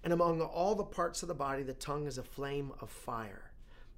And 0.05 0.12
among 0.12 0.41
all 0.41 0.75
the 0.75 0.85
parts 0.85 1.23
of 1.23 1.29
the 1.29 1.35
body, 1.35 1.62
the 1.62 1.75
tongue 1.75 2.07
is 2.07 2.19
a 2.19 2.23
flame 2.23 2.73
of 2.81 2.91
fire. 2.91 3.51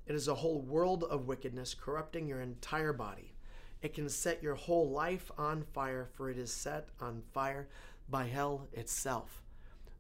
It 0.07 0.15
is 0.15 0.29
a 0.29 0.35
whole 0.35 0.63
world 0.63 1.05
of 1.05 1.27
wickedness, 1.27 1.75
corrupting 1.75 2.27
your 2.27 2.41
entire 2.41 2.95
body. 2.95 3.35
It 3.83 3.93
can 3.93 4.09
set 4.09 4.43
your 4.43 4.55
whole 4.55 4.89
life 4.89 5.31
on 5.37 5.63
fire, 5.63 6.09
for 6.15 6.31
it 6.31 6.39
is 6.39 6.51
set 6.51 6.89
on 7.01 7.23
fire 7.35 7.69
by 8.09 8.25
hell 8.25 8.69
itself. 8.73 9.43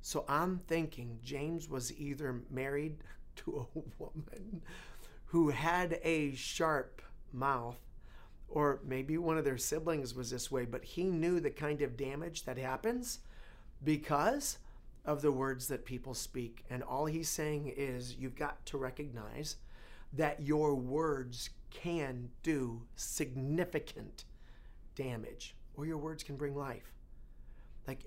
So 0.01 0.25
I'm 0.29 0.61
thinking 0.67 1.19
James 1.23 1.69
was 1.69 1.93
either 1.99 2.43
married 2.51 2.97
to 3.38 3.66
a 3.74 3.81
woman 3.98 4.62
who 5.27 5.51
had 5.51 6.01
a 6.03 6.35
sharp 6.35 7.03
mouth 7.33 7.77
or 8.48 8.81
maybe 8.85 9.18
one 9.18 9.37
of 9.37 9.44
their 9.44 9.59
siblings 9.59 10.14
was 10.14 10.31
this 10.31 10.51
way, 10.51 10.64
but 10.64 10.85
he 10.85 11.05
knew 11.05 11.38
the 11.38 11.51
kind 11.51 11.83
of 11.83 11.96
damage 11.96 12.44
that 12.44 12.57
happens 12.57 13.18
because 13.85 14.59
of 15.05 15.20
the 15.20 15.33
words 15.33 15.68
that 15.68 15.85
people 15.85 16.14
speak. 16.14 16.64
And 16.70 16.83
all 16.83 17.07
he's 17.07 17.29
saying 17.29 17.72
is 17.77 18.16
you've 18.18 18.37
got 18.37 18.64
to 18.66 18.79
recognize 18.79 19.57
that 20.14 20.40
your 20.40 20.74
words 20.74 21.51
can 21.70 22.31
do 22.42 22.83
significant 22.96 24.24
damage, 24.94 25.55
or 25.77 25.85
your 25.85 25.98
words 25.98 26.22
can 26.22 26.37
bring 26.37 26.57
life. 26.57 26.94
Like 27.87 28.05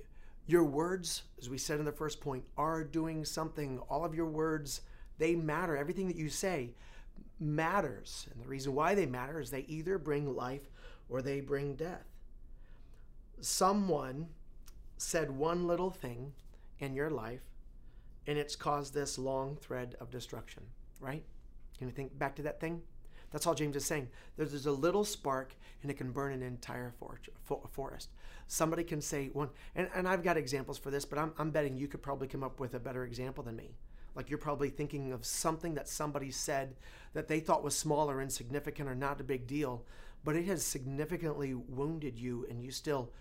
your 0.48 0.64
words, 0.64 1.24
as 1.40 1.50
we 1.50 1.60
said 1.60 1.80
in 1.80 1.86
the 1.86 1.92
first 1.92 2.20
point, 2.20 2.44
are 2.58 2.84
doing 2.84 3.24
something. 3.24 3.80
All 3.90 4.04
of 4.04 4.16
your 4.16 4.26
words, 4.26 4.82
they 5.22 5.36
matter. 5.36 5.78
Everything 5.78 6.08
that 6.08 6.16
you 6.16 6.30
say 6.30 6.72
matters. 7.40 8.28
And 8.32 8.44
the 8.44 8.48
reason 8.48 8.74
why 8.74 8.96
they 8.96 9.06
matter 9.06 9.40
is 9.40 9.50
they 9.50 9.66
either 9.68 9.98
bring 9.98 10.36
life 10.36 10.70
or 11.10 11.22
they 11.22 11.42
bring 11.42 11.76
death. 11.76 12.06
Someone 13.40 14.28
said 14.98 15.32
one 15.32 15.68
little 15.68 15.90
thing 15.90 16.34
in 16.80 16.94
your 16.94 17.10
life 17.10 17.42
and 18.28 18.38
it's 18.38 18.56
caused 18.56 18.94
this 18.94 19.18
long 19.18 19.56
thread 19.56 19.96
of 20.00 20.12
destruction, 20.12 20.64
right? 21.00 21.24
Can 21.78 21.88
you 21.88 21.94
think 21.94 22.18
back 22.18 22.36
to 22.36 22.44
that 22.44 22.60
thing? 22.60 22.82
That's 23.32 23.48
all 23.48 23.56
James 23.56 23.76
is 23.76 23.86
saying. 23.86 24.10
There's 24.38 24.66
a 24.66 24.72
little 24.72 25.04
spark 25.04 25.56
and 25.82 25.90
it 25.90 25.98
can 25.98 26.12
burn 26.12 26.34
an 26.34 26.44
entire 26.44 26.94
forest. 27.72 28.10
Somebody 28.48 28.84
can 28.84 29.02
say 29.02 29.30
one, 29.34 29.50
and, 29.76 29.88
and 29.96 30.08
I've 30.08 30.24
got 30.24 30.38
examples 30.38 30.78
for 30.78 30.92
this, 30.92 31.06
but 31.06 31.18
I'm, 31.18 31.34
I'm 31.38 31.50
betting 31.52 31.78
you 31.78 31.88
could 31.88 32.02
probably 32.02 32.28
come 32.28 32.44
up 32.44 32.60
with 32.60 32.74
a 32.74 32.80
better 32.80 33.06
example 33.06 33.44
than 33.44 33.56
me. 33.56 33.72
Like 34.16 34.30
you're 34.30 34.38
probably 34.38 34.70
thinking 34.70 35.14
of 35.14 35.26
something 35.26 35.76
that 35.76 35.88
somebody 35.88 36.32
said 36.32 36.76
that 37.14 37.28
they 37.28 37.40
thought 37.40 37.64
was 37.64 37.76
small 37.76 38.10
or 38.10 38.22
insignificant 38.22 38.90
or 38.90 38.96
not 38.96 39.22
a 39.22 39.24
big 39.24 39.48
deal, 39.48 39.86
but 40.24 40.36
it 40.36 40.46
has 40.46 40.64
significantly 40.64 41.54
wounded 41.54 42.18
you 42.18 42.46
and 42.50 42.62
you 42.62 42.72
still 42.72 43.12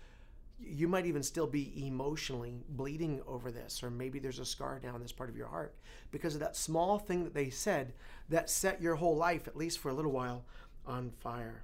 you 0.63 0.87
might 0.87 1.07
even 1.07 1.23
still 1.23 1.47
be 1.47 1.87
emotionally 1.87 2.61
bleeding 2.69 3.19
over 3.27 3.51
this 3.51 3.81
or 3.81 3.89
maybe 3.89 4.19
there's 4.19 4.37
a 4.37 4.45
scar 4.45 4.77
down 4.77 5.01
this 5.01 5.11
part 5.11 5.29
of 5.29 5.35
your 5.35 5.47
heart. 5.47 5.73
Because 6.11 6.35
of 6.35 6.41
that 6.41 6.55
small 6.55 6.99
thing 6.99 7.23
that 7.23 7.33
they 7.33 7.49
said 7.49 7.93
that 8.29 8.49
set 8.49 8.79
your 8.81 8.95
whole 8.95 9.15
life 9.15 9.47
at 9.47 9.57
least 9.57 9.79
for 9.79 9.89
a 9.89 9.93
little 9.93 10.11
while 10.11 10.45
on 10.85 11.09
fire. 11.19 11.63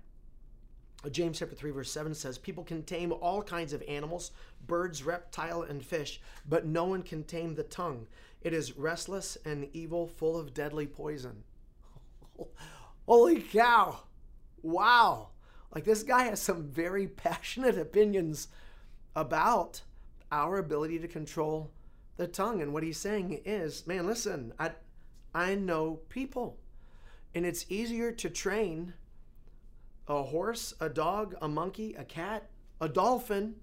Uh, 1.06 1.10
James 1.10 1.38
chapter 1.38 1.56
3 1.56 1.70
verse 1.72 1.92
7 1.92 2.16
says 2.16 2.40
people 2.40 2.64
can 2.64 2.82
tame 2.82 3.12
all 3.12 3.44
kinds 3.44 3.72
of 3.72 3.84
animals 3.88 4.32
birds 4.66 5.04
reptile 5.04 5.62
and 5.62 5.86
fish 5.86 6.20
but 6.50 6.66
no 6.66 6.86
one 6.86 7.04
can 7.04 7.24
tame 7.24 7.54
the 7.54 7.64
tongue 7.64 8.08
it 8.42 8.54
is 8.54 8.78
restless 8.78 9.38
and 9.46 9.70
evil, 9.74 10.08
full 10.08 10.40
of 10.40 10.54
deadly 10.54 10.88
poison. 10.88 11.44
Holy 13.08 13.42
cow! 13.42 14.02
Wow! 14.62 15.30
Like 15.74 15.84
this 15.84 16.04
guy 16.04 16.24
has 16.24 16.42
some 16.42 16.64
very 16.64 17.08
passionate 17.08 17.78
opinions 17.80 18.48
about 19.16 19.82
our 20.32 20.58
ability 20.58 21.00
to 21.00 21.08
control 21.08 21.72
the 22.18 22.28
tongue. 22.28 22.62
And 22.62 22.74
what 22.74 22.84
he's 22.84 22.98
saying 22.98 23.42
is, 23.46 23.88
man, 23.88 24.06
listen, 24.06 24.54
I, 24.60 24.72
I 25.34 25.56
know 25.56 26.00
people. 26.10 26.58
And 27.34 27.46
it's 27.46 27.66
easier 27.70 28.12
to 28.14 28.30
train 28.30 28.94
a 30.08 30.24
horse, 30.24 30.74
a 30.80 30.90
dog, 30.90 31.36
a 31.42 31.48
monkey, 31.48 31.94
a 31.98 32.04
cat, 32.04 32.50
a 32.80 32.88
dolphin, 32.88 33.56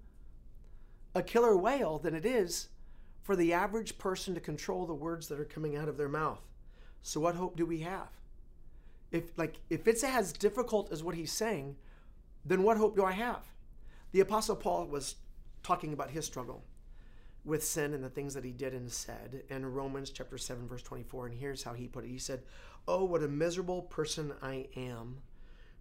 a 1.14 1.22
killer 1.22 1.56
whale 1.56 1.98
than 1.98 2.14
it 2.14 2.26
is 2.26 2.68
for 3.24 3.34
the 3.34 3.54
average 3.54 3.96
person 3.96 4.34
to 4.34 4.40
control 4.40 4.84
the 4.84 4.94
words 4.94 5.28
that 5.28 5.40
are 5.40 5.46
coming 5.46 5.74
out 5.76 5.88
of 5.88 5.96
their 5.96 6.10
mouth. 6.10 6.42
So 7.00 7.20
what 7.20 7.34
hope 7.34 7.56
do 7.56 7.64
we 7.64 7.80
have? 7.80 8.10
If 9.10 9.37
like 9.38 9.56
if 9.70 9.88
it's 9.88 10.04
as 10.04 10.32
difficult 10.32 10.92
as 10.92 11.02
what 11.02 11.14
he's 11.14 11.32
saying, 11.32 11.76
then 12.44 12.62
what 12.62 12.76
hope 12.76 12.94
do 12.94 13.04
I 13.04 13.12
have? 13.12 13.46
The 14.12 14.20
apostle 14.20 14.56
Paul 14.56 14.87
was 14.87 15.16
talking 15.62 15.94
about 15.94 16.10
his 16.10 16.26
struggle 16.26 16.64
with 17.46 17.64
sin 17.64 17.94
and 17.94 18.04
the 18.04 18.10
things 18.10 18.34
that 18.34 18.44
he 18.44 18.52
did 18.52 18.74
and 18.74 18.92
said 18.92 19.42
in 19.48 19.64
Romans 19.64 20.10
chapter 20.10 20.37
7 20.37 20.68
verse 20.68 20.82
24 20.82 21.26
and 21.26 21.34
here's 21.34 21.62
how 21.62 21.72
he 21.72 21.88
put 21.88 22.04
it. 22.04 22.10
He 22.10 22.18
said, 22.18 22.42
"Oh, 22.87 23.04
what 23.04 23.22
a 23.22 23.28
miserable 23.28 23.82
person 23.82 24.34
I 24.42 24.68
am. 24.76 25.22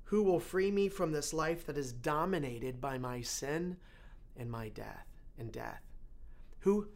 Who 0.06 0.24
will 0.24 0.40
free 0.40 0.72
me 0.72 0.88
from 0.88 1.12
this 1.12 1.34
life 1.34 1.66
that 1.66 1.78
is 1.78 1.92
dominated 1.92 2.80
by 2.80 2.98
my 2.98 3.20
sin 3.20 3.76
and 4.38 4.50
my 4.50 4.70
death 4.70 5.08
and 5.38 5.52
death? 5.52 5.82
Who 6.60 6.88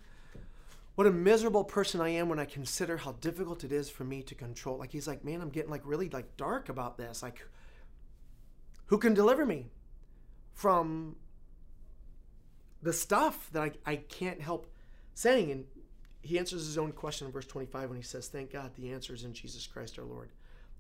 what 0.98 1.06
a 1.06 1.12
miserable 1.12 1.64
person 1.64 2.02
I 2.02 2.10
am 2.10 2.28
when 2.28 2.40
I 2.40 2.46
consider 2.46 2.98
how 2.98 3.12
difficult 3.12 3.64
it 3.64 3.72
is 3.72 3.88
for 3.88 4.04
me 4.04 4.24
to 4.24 4.34
control. 4.34 4.80
Like 4.80 4.92
he's 4.92 5.08
like, 5.08 5.24
man, 5.24 5.42
I'm 5.42 5.52
getting 5.52 5.70
like 5.70 5.84
really 5.86 6.10
like 6.10 6.36
dark 6.38 6.70
about 6.70 6.98
this. 6.98 7.22
Like 7.22 7.46
who 8.88 8.98
can 8.98 9.14
deliver 9.14 9.46
me 9.46 9.68
from 10.54 11.16
the 12.82 12.94
stuff 12.94 13.48
that 13.54 13.62
I, 13.62 13.72
I 13.86 13.96
can't 13.98 14.42
help 14.42 14.66
saying. 15.14 15.52
And 15.52 15.66
he 16.22 16.40
answers 16.40 16.66
his 16.66 16.80
own 16.80 16.94
question 16.94 17.28
in 17.28 17.32
verse 17.32 17.46
25 17.46 17.90
when 17.90 17.98
he 17.98 18.04
says, 18.04 18.28
Thank 18.28 18.52
God 18.52 18.72
the 18.76 18.92
answer 18.92 19.14
is 19.14 19.24
in 19.24 19.34
Jesus 19.34 19.68
Christ 19.68 20.00
our 20.00 20.06
Lord. 20.06 20.32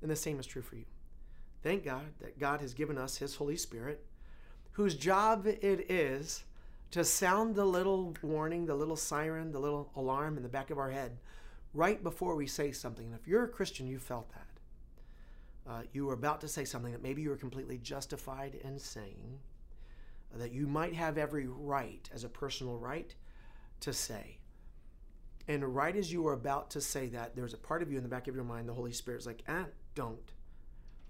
And 0.01 0.09
the 0.09 0.15
same 0.15 0.39
is 0.39 0.47
true 0.47 0.63
for 0.63 0.77
you. 0.77 0.85
Thank 1.61 1.85
God 1.85 2.07
that 2.21 2.39
God 2.39 2.61
has 2.61 2.73
given 2.73 2.97
us 2.97 3.17
his 3.17 3.35
Holy 3.35 3.55
Spirit, 3.55 4.03
whose 4.71 4.95
job 4.95 5.45
it 5.45 5.91
is 5.91 6.43
to 6.91 7.03
sound 7.03 7.55
the 7.55 7.65
little 7.65 8.15
warning, 8.21 8.65
the 8.65 8.75
little 8.75 8.95
siren, 8.95 9.51
the 9.51 9.59
little 9.59 9.91
alarm 9.95 10.37
in 10.37 10.43
the 10.43 10.49
back 10.49 10.69
of 10.69 10.77
our 10.77 10.91
head 10.91 11.17
right 11.73 12.01
before 12.01 12.35
we 12.35 12.47
say 12.47 12.71
something. 12.71 13.05
And 13.05 13.15
if 13.15 13.27
you're 13.27 13.43
a 13.43 13.49
Christian, 13.49 13.87
you 13.87 13.99
felt 13.99 14.29
that. 14.29 15.71
Uh, 15.71 15.81
you 15.91 16.05
were 16.05 16.13
about 16.13 16.39
to 16.41 16.47
say 16.47 16.63
something 16.63 16.93
that 16.93 17.03
maybe 17.03 17.21
you 17.21 17.29
were 17.29 17.35
completely 17.35 17.77
justified 17.77 18.55
in 18.63 18.79
saying 18.79 19.39
that 20.33 20.53
you 20.53 20.65
might 20.65 20.93
have 20.93 21.17
every 21.17 21.47
right 21.47 22.09
as 22.13 22.23
a 22.23 22.29
personal 22.29 22.77
right 22.77 23.13
to 23.81 23.91
say. 23.91 24.37
And 25.47 25.75
right 25.75 25.95
as 25.95 26.11
you 26.11 26.25
are 26.27 26.33
about 26.33 26.69
to 26.71 26.81
say 26.81 27.07
that, 27.07 27.35
there's 27.35 27.53
a 27.53 27.57
part 27.57 27.81
of 27.81 27.91
you 27.91 27.97
in 27.97 28.03
the 28.03 28.09
back 28.09 28.27
of 28.27 28.35
your 28.35 28.43
mind, 28.43 28.67
the 28.67 28.73
Holy 28.73 28.91
Spirit's 28.91 29.25
like, 29.25 29.43
ah, 29.47 29.65
don't. 29.95 30.31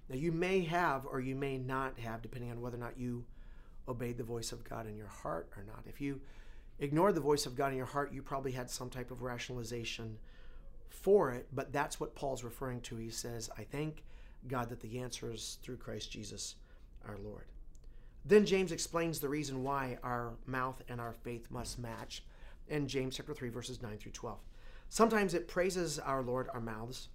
Now, 0.09 0.15
you 0.15 0.31
may 0.31 0.61
have 0.61 1.05
or 1.05 1.19
you 1.19 1.35
may 1.35 1.57
not 1.57 1.99
have, 1.99 2.21
depending 2.21 2.51
on 2.51 2.61
whether 2.61 2.77
or 2.77 2.79
not 2.79 2.97
you 2.97 3.25
obeyed 3.87 4.17
the 4.17 4.23
voice 4.23 4.51
of 4.51 4.63
God 4.63 4.87
in 4.87 4.95
your 4.95 5.07
heart 5.07 5.49
or 5.55 5.63
not. 5.63 5.83
If 5.87 6.01
you 6.01 6.21
ignored 6.79 7.15
the 7.15 7.21
voice 7.21 7.45
of 7.45 7.55
God 7.55 7.71
in 7.71 7.77
your 7.77 7.85
heart, 7.85 8.13
you 8.13 8.21
probably 8.21 8.51
had 8.51 8.69
some 8.69 8.89
type 8.89 9.11
of 9.11 9.21
rationalization 9.21 10.17
for 10.89 11.31
it, 11.31 11.47
but 11.53 11.71
that's 11.71 11.99
what 11.99 12.15
Paul's 12.15 12.43
referring 12.43 12.81
to. 12.81 12.97
He 12.97 13.09
says, 13.09 13.49
I 13.57 13.63
thank 13.63 14.03
God 14.47 14.69
that 14.69 14.81
the 14.81 14.99
answer 14.99 15.31
is 15.31 15.57
through 15.61 15.77
Christ 15.77 16.11
Jesus 16.11 16.55
our 17.07 17.17
Lord. 17.17 17.45
Then 18.25 18.45
James 18.45 18.71
explains 18.71 19.19
the 19.19 19.29
reason 19.29 19.63
why 19.63 19.97
our 20.03 20.33
mouth 20.45 20.81
and 20.89 20.99
our 20.99 21.13
faith 21.13 21.49
must 21.49 21.79
match 21.79 22.23
in 22.67 22.87
James 22.87 23.15
chapter 23.15 23.33
3 23.33 23.49
verses 23.49 23.81
9 23.81 23.97
through 23.97 24.11
12. 24.11 24.37
Sometimes 24.89 25.33
it 25.33 25.47
praises 25.47 25.99
our 25.99 26.21
Lord 26.21 26.49
our 26.53 26.59
mouths 26.59 27.09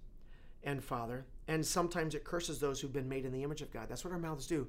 and 0.63 0.83
Father, 0.83 1.25
and 1.47 1.65
sometimes 1.65 2.15
it 2.15 2.23
curses 2.23 2.59
those 2.59 2.79
who've 2.79 2.93
been 2.93 3.09
made 3.09 3.25
in 3.25 3.31
the 3.31 3.43
image 3.43 3.61
of 3.61 3.71
God. 3.71 3.87
That's 3.89 4.03
what 4.03 4.13
our 4.13 4.19
mouths 4.19 4.47
do. 4.47 4.67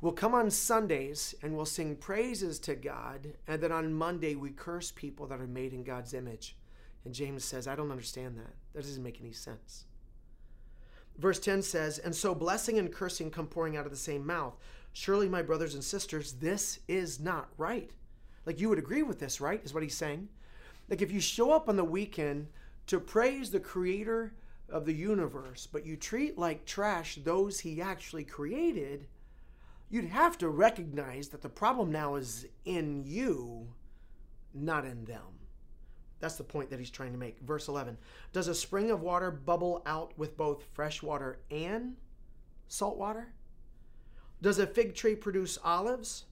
We'll 0.00 0.12
come 0.12 0.34
on 0.34 0.50
Sundays 0.50 1.34
and 1.42 1.56
we'll 1.56 1.64
sing 1.64 1.96
praises 1.96 2.58
to 2.60 2.74
God, 2.74 3.28
and 3.46 3.62
then 3.62 3.72
on 3.72 3.94
Monday 3.94 4.34
we 4.34 4.50
curse 4.50 4.92
people 4.92 5.26
that 5.26 5.40
are 5.40 5.46
made 5.46 5.72
in 5.72 5.84
God's 5.84 6.12
image. 6.12 6.56
And 7.04 7.14
James 7.14 7.44
says, 7.44 7.66
I 7.66 7.76
don't 7.76 7.90
understand 7.90 8.36
that. 8.36 8.52
That 8.74 8.82
doesn't 8.82 9.02
make 9.02 9.20
any 9.20 9.32
sense. 9.32 9.84
Verse 11.18 11.38
10 11.38 11.62
says, 11.62 11.98
And 11.98 12.14
so 12.14 12.34
blessing 12.34 12.78
and 12.78 12.92
cursing 12.92 13.30
come 13.30 13.46
pouring 13.46 13.76
out 13.76 13.86
of 13.86 13.92
the 13.92 13.96
same 13.96 14.26
mouth. 14.26 14.54
Surely, 14.92 15.28
my 15.28 15.40
brothers 15.40 15.74
and 15.74 15.84
sisters, 15.84 16.32
this 16.32 16.80
is 16.88 17.20
not 17.20 17.48
right. 17.56 17.90
Like, 18.44 18.60
you 18.60 18.68
would 18.68 18.78
agree 18.78 19.02
with 19.02 19.18
this, 19.18 19.40
right? 19.40 19.64
Is 19.64 19.72
what 19.72 19.82
he's 19.82 19.96
saying. 19.96 20.28
Like, 20.88 21.00
if 21.00 21.10
you 21.10 21.20
show 21.20 21.52
up 21.52 21.68
on 21.68 21.76
the 21.76 21.84
weekend 21.84 22.48
to 22.88 23.00
praise 23.00 23.50
the 23.50 23.60
creator 23.60 24.34
of 24.68 24.84
the 24.84 24.94
universe, 24.94 25.66
but 25.70 25.86
you 25.86 25.96
treat 25.96 26.38
like 26.38 26.64
trash 26.64 27.18
those 27.24 27.60
he 27.60 27.80
actually 27.80 28.24
created, 28.24 29.06
you'd 29.90 30.06
have 30.06 30.38
to 30.38 30.48
recognize 30.48 31.28
that 31.28 31.42
the 31.42 31.48
problem 31.48 31.90
now 31.90 32.16
is 32.16 32.46
in 32.64 33.04
you, 33.04 33.68
not 34.54 34.84
in 34.84 35.04
them. 35.04 35.36
That's 36.18 36.36
the 36.36 36.44
point 36.44 36.70
that 36.70 36.78
he's 36.78 36.90
trying 36.90 37.12
to 37.12 37.18
make. 37.18 37.40
Verse 37.40 37.68
11 37.68 37.98
Does 38.32 38.48
a 38.48 38.54
spring 38.54 38.90
of 38.90 39.02
water 39.02 39.30
bubble 39.30 39.82
out 39.86 40.16
with 40.18 40.36
both 40.36 40.64
fresh 40.72 41.02
water 41.02 41.40
and 41.50 41.96
salt 42.68 42.96
water? 42.96 43.32
Does 44.42 44.58
a 44.58 44.66
fig 44.66 44.94
tree 44.94 45.14
produce 45.14 45.58
olives 45.64 46.24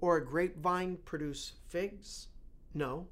or 0.00 0.16
a 0.16 0.24
grapevine 0.24 0.98
produce 1.04 1.54
figs? 1.68 2.28
No. 2.74 3.06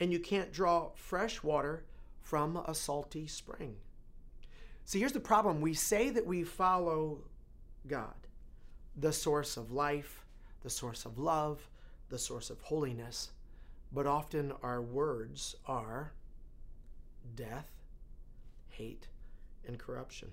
And 0.00 0.12
you 0.12 0.18
can't 0.18 0.52
draw 0.52 0.90
fresh 0.94 1.42
water 1.42 1.84
from 2.20 2.56
a 2.56 2.74
salty 2.74 3.26
spring. 3.26 3.76
See, 4.84 4.98
here's 4.98 5.12
the 5.12 5.20
problem. 5.20 5.60
We 5.60 5.74
say 5.74 6.10
that 6.10 6.26
we 6.26 6.42
follow 6.42 7.22
God, 7.86 8.23
the 8.96 9.12
source 9.12 9.56
of 9.56 9.72
life, 9.72 10.24
the 10.62 10.70
source 10.70 11.04
of 11.04 11.18
love, 11.18 11.68
the 12.08 12.18
source 12.18 12.50
of 12.50 12.60
holiness, 12.60 13.30
but 13.92 14.06
often 14.06 14.52
our 14.62 14.82
words 14.82 15.56
are 15.66 16.12
death, 17.36 17.70
hate, 18.68 19.08
and 19.66 19.78
corruption. 19.78 20.30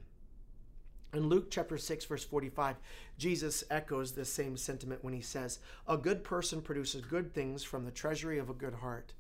In 1.14 1.28
Luke 1.28 1.52
chapter 1.52 1.78
6, 1.78 2.06
verse 2.06 2.24
45, 2.24 2.78
Jesus 3.18 3.64
echoes 3.70 4.14
this 4.14 4.32
same 4.32 4.56
sentiment 4.56 5.04
when 5.04 5.14
he 5.14 5.22
says, 5.22 5.60
A 5.88 5.98
good 5.98 6.24
person 6.24 6.62
produces 6.62 7.02
good 7.02 7.34
things 7.34 7.64
from 7.64 7.84
the 7.84 7.92
treasury 7.92 8.40
of 8.40 8.50
a 8.50 8.54
good 8.54 8.76
heart. 8.76 9.14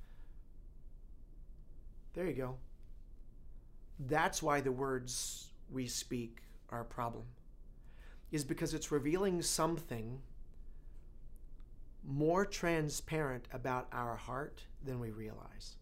There 2.13 2.25
you 2.25 2.34
go. 2.34 2.56
That's 3.99 4.41
why 4.41 4.62
the 4.62 4.71
words 4.71 5.49
we 5.69 5.88
speak 5.88 6.38
are 6.69 6.82
a 6.82 6.86
problem, 6.86 7.23
is 8.32 8.44
because 8.44 8.74
it's 8.74 8.91
revealing 8.91 9.41
something 9.41 10.22
more 12.04 12.46
transparent 12.46 13.48
about 13.54 13.88
our 13.91 14.15
heart 14.15 14.63
than 14.84 15.00
we 15.00 15.12
realize. 15.12 15.76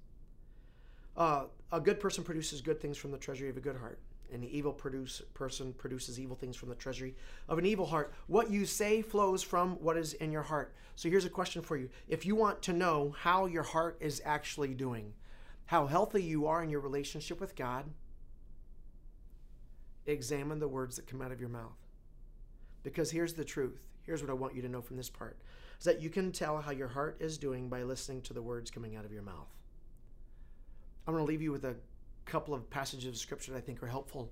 Uh, 1.15 1.45
a 1.71 1.79
good 1.79 1.99
person 1.99 2.23
produces 2.23 2.61
good 2.61 2.81
things 2.81 2.97
from 2.97 3.11
the 3.11 3.17
treasury 3.17 3.49
of 3.49 3.57
a 3.57 3.61
good 3.61 3.77
heart 3.77 3.99
an 4.31 4.43
evil 4.43 4.71
produce, 4.71 5.21
person 5.33 5.73
produces 5.73 6.19
evil 6.19 6.35
things 6.35 6.55
from 6.55 6.69
the 6.69 6.75
treasury 6.75 7.15
of 7.47 7.57
an 7.57 7.65
evil 7.65 7.85
heart. 7.85 8.13
What 8.27 8.49
you 8.49 8.65
say 8.65 9.01
flows 9.01 9.43
from 9.43 9.71
what 9.81 9.97
is 9.97 10.13
in 10.13 10.31
your 10.31 10.43
heart. 10.43 10.73
So 10.95 11.09
here's 11.09 11.25
a 11.25 11.29
question 11.29 11.61
for 11.61 11.77
you. 11.77 11.89
If 12.07 12.25
you 12.25 12.35
want 12.35 12.61
to 12.63 12.73
know 12.73 13.15
how 13.17 13.45
your 13.45 13.63
heart 13.63 13.97
is 13.99 14.21
actually 14.25 14.73
doing, 14.73 15.13
how 15.65 15.87
healthy 15.87 16.23
you 16.23 16.47
are 16.47 16.63
in 16.63 16.69
your 16.69 16.81
relationship 16.81 17.39
with 17.39 17.55
God, 17.55 17.85
examine 20.05 20.59
the 20.59 20.67
words 20.67 20.95
that 20.95 21.07
come 21.07 21.21
out 21.21 21.31
of 21.31 21.39
your 21.39 21.49
mouth. 21.49 21.88
Because 22.83 23.11
here's 23.11 23.33
the 23.33 23.43
truth. 23.43 23.79
Here's 24.03 24.21
what 24.21 24.31
I 24.31 24.33
want 24.33 24.55
you 24.55 24.61
to 24.61 24.69
know 24.69 24.81
from 24.81 24.97
this 24.97 25.09
part 25.09 25.37
is 25.77 25.85
that 25.85 26.01
you 26.01 26.09
can 26.09 26.31
tell 26.31 26.59
how 26.59 26.71
your 26.71 26.87
heart 26.87 27.17
is 27.19 27.37
doing 27.37 27.69
by 27.69 27.83
listening 27.83 28.21
to 28.23 28.33
the 28.33 28.41
words 28.41 28.69
coming 28.69 28.95
out 28.95 29.05
of 29.05 29.13
your 29.13 29.21
mouth. 29.21 29.47
I'm 31.07 31.13
going 31.13 31.25
to 31.25 31.29
leave 31.29 31.41
you 31.41 31.51
with 31.51 31.63
a 31.63 31.75
couple 32.25 32.53
of 32.53 32.69
passages 32.69 33.07
of 33.07 33.17
scripture 33.17 33.53
that 33.53 33.57
I 33.57 33.61
think 33.61 33.81
are 33.81 33.87
helpful 33.87 34.31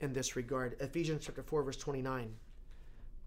in 0.00 0.12
this 0.12 0.36
regard. 0.36 0.76
Ephesians 0.80 1.24
chapter 1.24 1.42
4, 1.42 1.62
verse 1.62 1.76
29. 1.76 2.34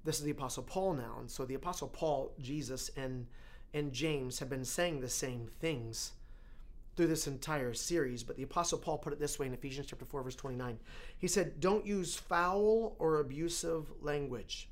This 0.06 0.20
is 0.20 0.24
the 0.24 0.32
Apostle 0.32 0.64
Paul 0.64 0.94
now. 0.94 1.18
And 1.20 1.30
so 1.30 1.44
the 1.44 1.56
Apostle 1.56 1.90
Paul, 1.90 2.32
Jesus, 2.40 2.90
and, 2.96 3.26
and 3.74 3.92
James 3.92 4.40
have 4.40 4.50
been 4.50 4.64
saying 4.66 5.02
the 5.02 5.10
same 5.10 5.48
things 5.60 6.14
through 7.00 7.08
this 7.08 7.28
entire 7.28 7.74
series. 7.74 8.24
But 8.24 8.36
the 8.36 8.44
Apostle 8.44 8.78
Paul 8.78 8.98
put 8.98 9.14
it 9.14 9.22
this 9.22 9.40
way 9.40 9.48
in 9.48 9.54
Ephesians 9.54 9.88
chapter 9.88 10.04
4, 10.04 10.22
verse 10.22 10.36
29. 10.36 10.78
He 11.18 11.30
said, 11.30 11.62
Don't 11.62 11.86
use 11.86 12.14
foul 12.14 12.98
or 13.00 13.22
abusive 13.22 13.90
language. 14.02 14.68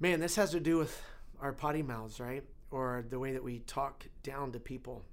Man, 0.00 0.20
this 0.20 0.36
has 0.36 0.52
to 0.52 0.60
do 0.60 0.78
with 0.78 0.98
our 1.42 1.52
potty 1.52 1.82
mouths, 1.82 2.20
right? 2.20 2.42
Or 2.70 3.04
the 3.10 3.18
way 3.18 3.32
that 3.34 3.44
we 3.44 3.58
talk 3.66 4.06
down 4.22 4.50
to 4.52 4.58
people 4.58 5.04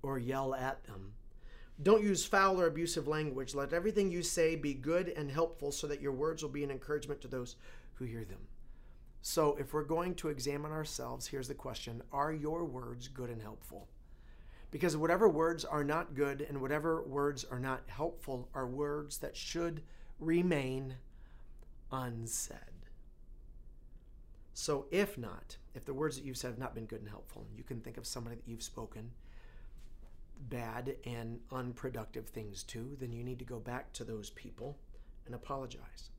or 0.00 0.18
yell 0.18 0.54
at 0.54 0.82
them. 0.84 1.12
Don't 1.82 2.02
use 2.02 2.24
foul 2.24 2.58
or 2.58 2.68
abusive 2.68 3.06
language. 3.06 3.54
Let 3.54 3.74
everything 3.74 4.10
you 4.10 4.22
say 4.22 4.56
be 4.56 4.72
good 4.72 5.10
and 5.10 5.30
helpful 5.30 5.72
so 5.72 5.86
that 5.88 6.00
your 6.00 6.12
words 6.12 6.42
will 6.42 6.48
be 6.48 6.64
an 6.64 6.70
encouragement 6.70 7.20
to 7.20 7.28
those 7.28 7.56
who 7.96 8.06
hear 8.06 8.24
them. 8.24 8.48
So, 9.20 9.56
if 9.60 9.74
we're 9.74 9.84
going 9.84 10.14
to 10.14 10.28
examine 10.28 10.72
ourselves, 10.72 11.26
here's 11.26 11.48
the 11.48 11.54
question 11.54 12.00
Are 12.12 12.32
your 12.32 12.64
words 12.64 13.08
good 13.08 13.28
and 13.28 13.42
helpful? 13.42 13.88
Because 14.70 14.96
whatever 14.96 15.28
words 15.28 15.64
are 15.64 15.84
not 15.84 16.14
good 16.14 16.40
and 16.40 16.60
whatever 16.60 17.02
words 17.02 17.44
are 17.44 17.60
not 17.60 17.82
helpful 17.86 18.48
are 18.54 18.66
words 18.66 19.18
that 19.18 19.36
should 19.36 19.82
remain 20.18 20.96
unsaid. 21.92 22.58
So, 24.52 24.86
if 24.90 25.18
not, 25.18 25.58
if 25.74 25.84
the 25.84 25.94
words 25.94 26.16
that 26.16 26.24
you've 26.24 26.38
said 26.38 26.50
have 26.50 26.58
not 26.58 26.74
been 26.74 26.86
good 26.86 27.00
and 27.00 27.08
helpful, 27.08 27.46
and 27.48 27.58
you 27.58 27.62
can 27.62 27.80
think 27.80 27.98
of 27.98 28.06
somebody 28.06 28.36
that 28.36 28.48
you've 28.48 28.62
spoken 28.62 29.10
bad 30.48 30.96
and 31.04 31.40
unproductive 31.52 32.28
things 32.28 32.62
to, 32.64 32.96
then 32.98 33.12
you 33.12 33.22
need 33.22 33.38
to 33.38 33.44
go 33.44 33.58
back 33.58 33.92
to 33.92 34.04
those 34.04 34.30
people 34.30 34.78
and 35.26 35.34
apologize. 35.34 36.10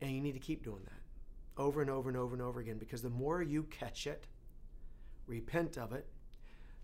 And 0.00 0.10
you 0.10 0.20
need 0.20 0.32
to 0.32 0.38
keep 0.38 0.64
doing 0.64 0.82
that 0.84 1.00
over 1.60 1.80
and 1.80 1.90
over 1.90 2.08
and 2.08 2.16
over 2.16 2.34
and 2.34 2.42
over 2.42 2.60
again 2.60 2.78
because 2.78 3.02
the 3.02 3.10
more 3.10 3.42
you 3.42 3.64
catch 3.64 4.06
it, 4.06 4.26
repent 5.26 5.76
of 5.76 5.92
it, 5.92 6.06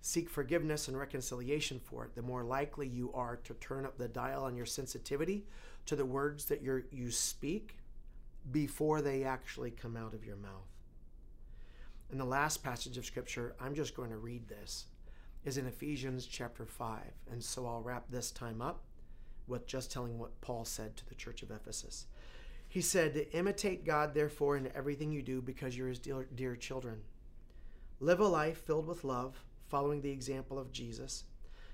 seek 0.00 0.28
forgiveness 0.30 0.88
and 0.88 0.98
reconciliation 0.98 1.80
for 1.80 2.04
it, 2.04 2.14
the 2.14 2.22
more 2.22 2.44
likely 2.44 2.86
you 2.86 3.12
are 3.12 3.36
to 3.36 3.54
turn 3.54 3.84
up 3.84 3.98
the 3.98 4.08
dial 4.08 4.44
on 4.44 4.56
your 4.56 4.66
sensitivity 4.66 5.46
to 5.86 5.96
the 5.96 6.04
words 6.04 6.46
that 6.46 6.62
you 6.62 6.84
you 6.90 7.10
speak 7.10 7.78
before 8.50 9.00
they 9.00 9.24
actually 9.24 9.70
come 9.70 9.96
out 9.96 10.14
of 10.14 10.24
your 10.24 10.36
mouth. 10.36 10.68
And 12.10 12.20
the 12.20 12.24
last 12.24 12.62
passage 12.62 12.96
of 12.98 13.04
scripture, 13.04 13.56
I'm 13.60 13.74
just 13.74 13.96
going 13.96 14.10
to 14.10 14.16
read 14.16 14.48
this, 14.48 14.86
is 15.44 15.58
in 15.58 15.66
Ephesians 15.66 16.26
chapter 16.26 16.64
5. 16.64 17.00
And 17.30 17.42
so 17.42 17.66
I'll 17.66 17.82
wrap 17.82 18.04
this 18.08 18.30
time 18.30 18.62
up 18.62 18.84
with 19.48 19.66
just 19.66 19.90
telling 19.90 20.18
what 20.18 20.40
Paul 20.40 20.64
said 20.64 20.96
to 20.96 21.08
the 21.08 21.14
church 21.14 21.42
of 21.42 21.50
Ephesus. 21.50 22.06
He 22.68 22.80
said, 22.80 23.26
Imitate 23.32 23.84
God, 23.84 24.14
therefore, 24.14 24.56
in 24.56 24.70
everything 24.74 25.12
you 25.12 25.22
do, 25.22 25.40
because 25.40 25.76
you're 25.76 25.88
his 25.88 25.98
dear, 25.98 26.26
dear 26.34 26.56
children. 26.56 27.00
Live 28.00 28.20
a 28.20 28.26
life 28.26 28.58
filled 28.58 28.86
with 28.86 29.04
love, 29.04 29.42
following 29.68 30.00
the 30.00 30.10
example 30.10 30.58
of 30.58 30.72
Jesus. 30.72 31.24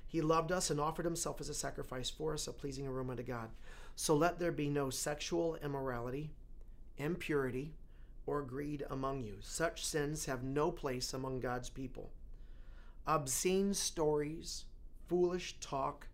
He 0.07 0.21
loved 0.21 0.53
us 0.53 0.71
and 0.71 0.81
offered 0.81 1.05
himself 1.05 1.41
as 1.41 1.49
a 1.49 1.55
sacrifice 1.55 2.11
for 2.11 2.35
us, 2.35 2.47
a 2.47 2.53
pleasing 2.53 2.87
aroma 2.87 3.17
to 3.17 3.23
God. 3.23 3.51
So 3.97 4.15
let 4.15 4.39
there 4.39 4.53
be 4.53 4.69
no 4.69 4.91
sexual 4.91 5.57
immorality, 5.57 6.31
impurity, 6.99 7.75
or 8.27 8.43
greed 8.43 8.85
among 8.91 9.23
you. 9.23 9.37
Such 9.41 9.85
sins 9.85 10.27
have 10.27 10.43
no 10.43 10.71
place 10.71 11.13
among 11.13 11.41
God's 11.41 11.71
people. 11.71 12.11
Obscene 13.07 13.75
stories, 13.75 14.65
foolish 15.09 15.57
talk, 15.61 16.07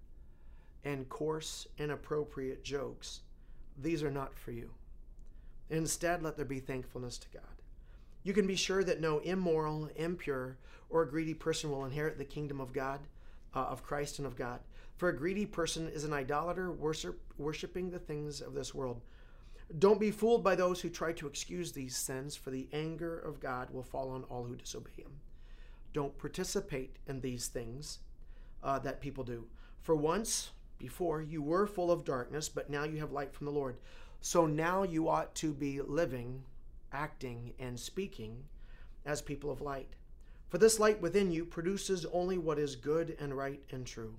and 0.85 1.09
coarse, 1.09 1.67
inappropriate 1.77 2.65
jokes, 2.65 3.21
these 3.77 4.03
are 4.03 4.11
not 4.11 4.35
for 4.35 4.53
you. 4.53 4.71
Instead, 5.71 6.23
let 6.23 6.37
there 6.37 6.45
be 6.45 6.61
thankfulness 6.61 7.19
to 7.19 7.29
God. 7.31 7.58
You 8.23 8.33
can 8.33 8.47
be 8.47 8.57
sure 8.57 8.85
that 8.85 9.01
no 9.01 9.19
immoral, 9.21 9.89
impure, 9.97 10.59
or 10.91 11.05
greedy 11.05 11.35
person 11.35 11.71
will 11.71 11.85
inherit 11.85 12.19
the 12.19 12.25
kingdom 12.25 12.61
of 12.61 12.73
God, 12.73 13.01
uh, 13.55 13.65
of 13.65 13.83
Christ, 13.83 14.19
and 14.19 14.27
of 14.27 14.37
God. 14.37 14.61
For 14.97 15.09
a 15.09 15.17
greedy 15.17 15.47
person 15.47 15.89
is 15.89 16.05
an 16.05 16.13
idolater, 16.13 16.73
worship, 16.73 17.21
worshiping 17.39 17.91
the 17.91 17.99
things 17.99 18.41
of 18.41 18.55
this 18.55 18.75
world. 18.75 19.01
Don't 19.79 20.01
be 20.01 20.11
fooled 20.11 20.43
by 20.43 20.55
those 20.55 20.81
who 20.81 20.89
try 20.89 21.13
to 21.13 21.27
excuse 21.27 21.73
these 21.73 21.97
sins, 21.97 22.35
for 22.35 22.51
the 22.51 22.69
anger 22.73 23.19
of 23.19 23.39
God 23.39 23.71
will 23.71 23.83
fall 23.83 24.11
on 24.11 24.25
all 24.25 24.45
who 24.45 24.57
disobey 24.57 24.91
Him. 24.97 25.21
Don't 25.93 26.19
participate 26.19 26.97
in 27.07 27.21
these 27.21 27.49
things 27.49 27.99
uh, 28.63 28.79
that 28.81 29.01
people 29.01 29.25
do. 29.25 29.45
For 29.83 29.95
once, 29.95 30.51
before, 30.79 31.23
you 31.23 31.43
were 31.43 31.67
full 31.67 31.91
of 31.91 32.05
darkness, 32.05 32.49
but 32.49 32.71
now 32.71 32.85
you 32.85 32.99
have 32.99 33.13
light 33.13 33.33
from 33.33 33.47
the 33.47 33.53
Lord. 33.53 33.77
So 34.21 34.47
now 34.47 34.83
you 34.83 35.09
ought 35.09 35.35
to 35.37 35.53
be 35.53 35.81
living, 35.81 36.43
acting, 36.93 37.53
and 37.59 37.79
speaking 37.79 38.45
as 39.05 39.23
people 39.23 39.51
of 39.51 39.61
light. 39.61 39.95
For 40.49 40.59
this 40.59 40.79
light 40.79 41.01
within 41.01 41.31
you 41.31 41.45
produces 41.45 42.07
only 42.13 42.39
what 42.39 42.59
is 42.59 42.77
good 42.77 43.17
and 43.21 43.37
right 43.37 43.61
and 43.71 43.87
true. 43.87 44.15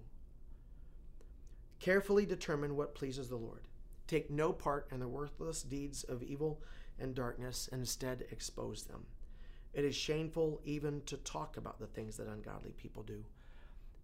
Carefully 1.80 2.26
determine 2.26 2.76
what 2.76 2.96
pleases 2.96 3.30
the 3.30 3.36
Lord. 3.36 3.68
Take 4.08 4.30
no 4.30 4.52
part 4.52 4.88
in 4.92 5.00
the 5.00 5.08
worthless 5.08 5.64
deeds 5.64 6.04
of 6.04 6.22
evil 6.22 6.62
and 7.00 7.16
darkness, 7.16 7.70
and 7.72 7.82
instead 7.82 8.26
expose 8.32 8.84
them. 8.84 9.06
It 9.74 9.86
is 9.86 9.96
shameful 9.96 10.60
even 10.64 11.02
to 11.06 11.18
talk 11.18 11.58
about 11.58 11.80
the 11.80 11.88
things 11.88 12.18
that 12.18 12.28
ungodly 12.28 12.72
people 12.72 13.04
do 13.04 13.24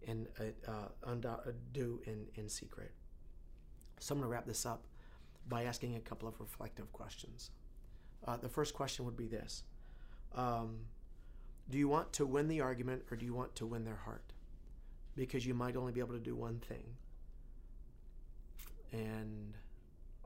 and 0.07 0.27
uh, 0.39 0.71
uh, 0.71 1.37
do 1.73 2.01
in, 2.05 2.27
in 2.35 2.47
secret. 2.47 2.91
So 3.99 4.13
I'm 4.13 4.19
going 4.19 4.29
to 4.29 4.31
wrap 4.31 4.45
this 4.45 4.65
up 4.65 4.85
by 5.47 5.63
asking 5.63 5.95
a 5.95 5.99
couple 5.99 6.27
of 6.27 6.39
reflective 6.39 6.91
questions. 6.91 7.51
Uh, 8.25 8.37
the 8.37 8.49
first 8.49 8.73
question 8.73 9.05
would 9.05 9.17
be 9.17 9.27
this 9.27 9.63
um, 10.35 10.77
Do 11.69 11.77
you 11.77 11.87
want 11.87 12.13
to 12.13 12.25
win 12.25 12.47
the 12.47 12.61
argument 12.61 13.03
or 13.11 13.17
do 13.17 13.25
you 13.25 13.33
want 13.33 13.55
to 13.55 13.65
win 13.65 13.85
their 13.85 13.95
heart? 13.95 14.33
Because 15.15 15.45
you 15.45 15.53
might 15.53 15.75
only 15.75 15.91
be 15.91 15.99
able 15.99 16.13
to 16.13 16.19
do 16.19 16.35
one 16.35 16.59
thing. 16.59 16.83
And 18.91 19.53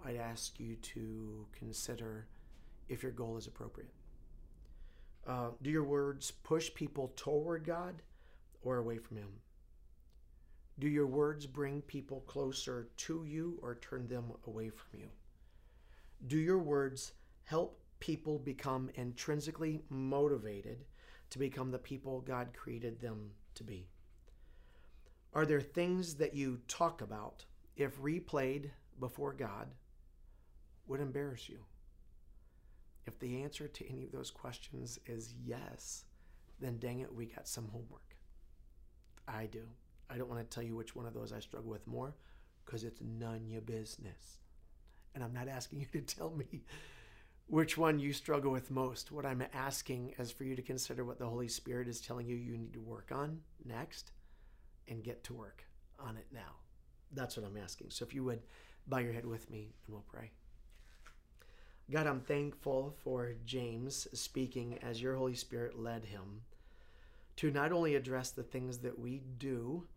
I'd 0.05 0.15
ask 0.15 0.59
you 0.59 0.75
to 0.75 1.45
consider 1.57 2.27
if 2.87 3.03
your 3.03 3.11
goal 3.11 3.37
is 3.37 3.47
appropriate. 3.47 3.91
Uh, 5.27 5.49
do 5.61 5.69
your 5.69 5.83
words 5.83 6.31
push 6.31 6.73
people 6.73 7.13
toward 7.15 7.65
God 7.65 8.01
or 8.63 8.77
away 8.77 8.97
from 8.97 9.17
Him? 9.17 9.29
Do 10.79 10.87
your 10.87 11.07
words 11.07 11.45
bring 11.45 11.81
people 11.81 12.21
closer 12.21 12.87
to 12.97 13.25
you 13.25 13.59
or 13.61 13.75
turn 13.75 14.07
them 14.07 14.31
away 14.47 14.69
from 14.69 14.99
you? 14.99 15.09
Do 16.25 16.37
your 16.37 16.57
words 16.57 17.11
help 17.49 17.79
people 17.99 18.37
become 18.37 18.91
intrinsically 18.93 19.81
motivated 19.89 20.85
to 21.31 21.39
become 21.39 21.71
the 21.71 21.79
people 21.79 22.21
God 22.21 22.49
created 22.53 23.01
them 23.01 23.31
to 23.55 23.63
be? 23.63 23.87
Are 25.33 25.47
there 25.47 25.59
things 25.59 26.13
that 26.15 26.35
you 26.35 26.59
talk 26.67 27.01
about, 27.01 27.43
if 27.75 27.99
replayed 27.99 28.69
before 28.99 29.33
God, 29.33 29.67
would 30.85 31.01
embarrass 31.01 31.49
you? 31.49 31.57
If 33.07 33.17
the 33.17 33.41
answer 33.41 33.67
to 33.67 33.89
any 33.89 34.03
of 34.03 34.11
those 34.11 34.29
questions 34.29 34.99
is 35.07 35.33
yes, 35.43 36.03
then 36.59 36.77
dang 36.77 36.99
it, 36.99 37.11
we 37.11 37.25
got 37.25 37.47
some 37.47 37.67
homework. 37.69 38.15
I 39.27 39.47
do. 39.47 39.63
I 40.07 40.17
don't 40.17 40.29
want 40.29 40.47
to 40.47 40.55
tell 40.55 40.63
you 40.63 40.75
which 40.75 40.95
one 40.95 41.07
of 41.07 41.15
those 41.15 41.33
I 41.33 41.39
struggle 41.39 41.71
with 41.71 41.87
more 41.87 42.13
because 42.63 42.83
it's 42.83 43.01
none 43.01 43.47
your 43.47 43.61
business. 43.61 44.37
And 45.15 45.23
I'm 45.23 45.33
not 45.33 45.47
asking 45.47 45.79
you 45.79 45.99
to 45.99 46.15
tell 46.15 46.29
me 46.29 46.61
which 47.49 47.79
one 47.79 47.99
you 47.99 48.13
struggle 48.13 48.51
with 48.51 48.69
most. 48.69 49.11
What 49.11 49.25
I'm 49.25 49.43
asking 49.53 50.13
is 50.19 50.31
for 50.31 50.43
you 50.43 50.55
to 50.55 50.61
consider 50.61 51.03
what 51.03 51.17
the 51.17 51.25
Holy 51.25 51.47
Spirit 51.47 51.87
is 51.87 51.99
telling 51.99 52.27
you 52.27 52.35
you 52.35 52.55
need 52.55 52.73
to 52.73 52.79
work 52.79 53.11
on 53.11 53.39
next 53.65 54.11
and 54.87 55.03
get 55.03 55.23
to 55.25 55.33
work 55.33 55.63
on 55.99 56.15
it 56.15 56.27
now. 56.31 56.57
That's 57.11 57.35
what 57.35 57.45
I'm 57.45 57.57
asking. 57.57 57.87
So 57.89 58.05
if 58.05 58.13
you 58.13 58.23
would 58.23 58.41
bow 58.85 58.99
your 58.99 59.13
head 59.13 59.25
with 59.25 59.49
me 59.49 59.73
and 59.85 59.93
we'll 59.93 60.05
pray. 60.07 60.29
God, 61.91 62.05
I'm 62.05 62.21
thankful 62.21 62.93
for 63.03 63.33
James 63.45 64.07
speaking 64.13 64.77
as 64.83 65.01
your 65.01 65.15
Holy 65.15 65.33
Spirit 65.33 65.79
led 65.79 66.05
him 66.05 66.41
to 67.37 67.49
not 67.49 67.71
only 67.71 67.95
address 67.95 68.29
the 68.29 68.43
things 68.43 68.77
that 68.79 68.99
we 68.99 69.23
do, 69.39 69.87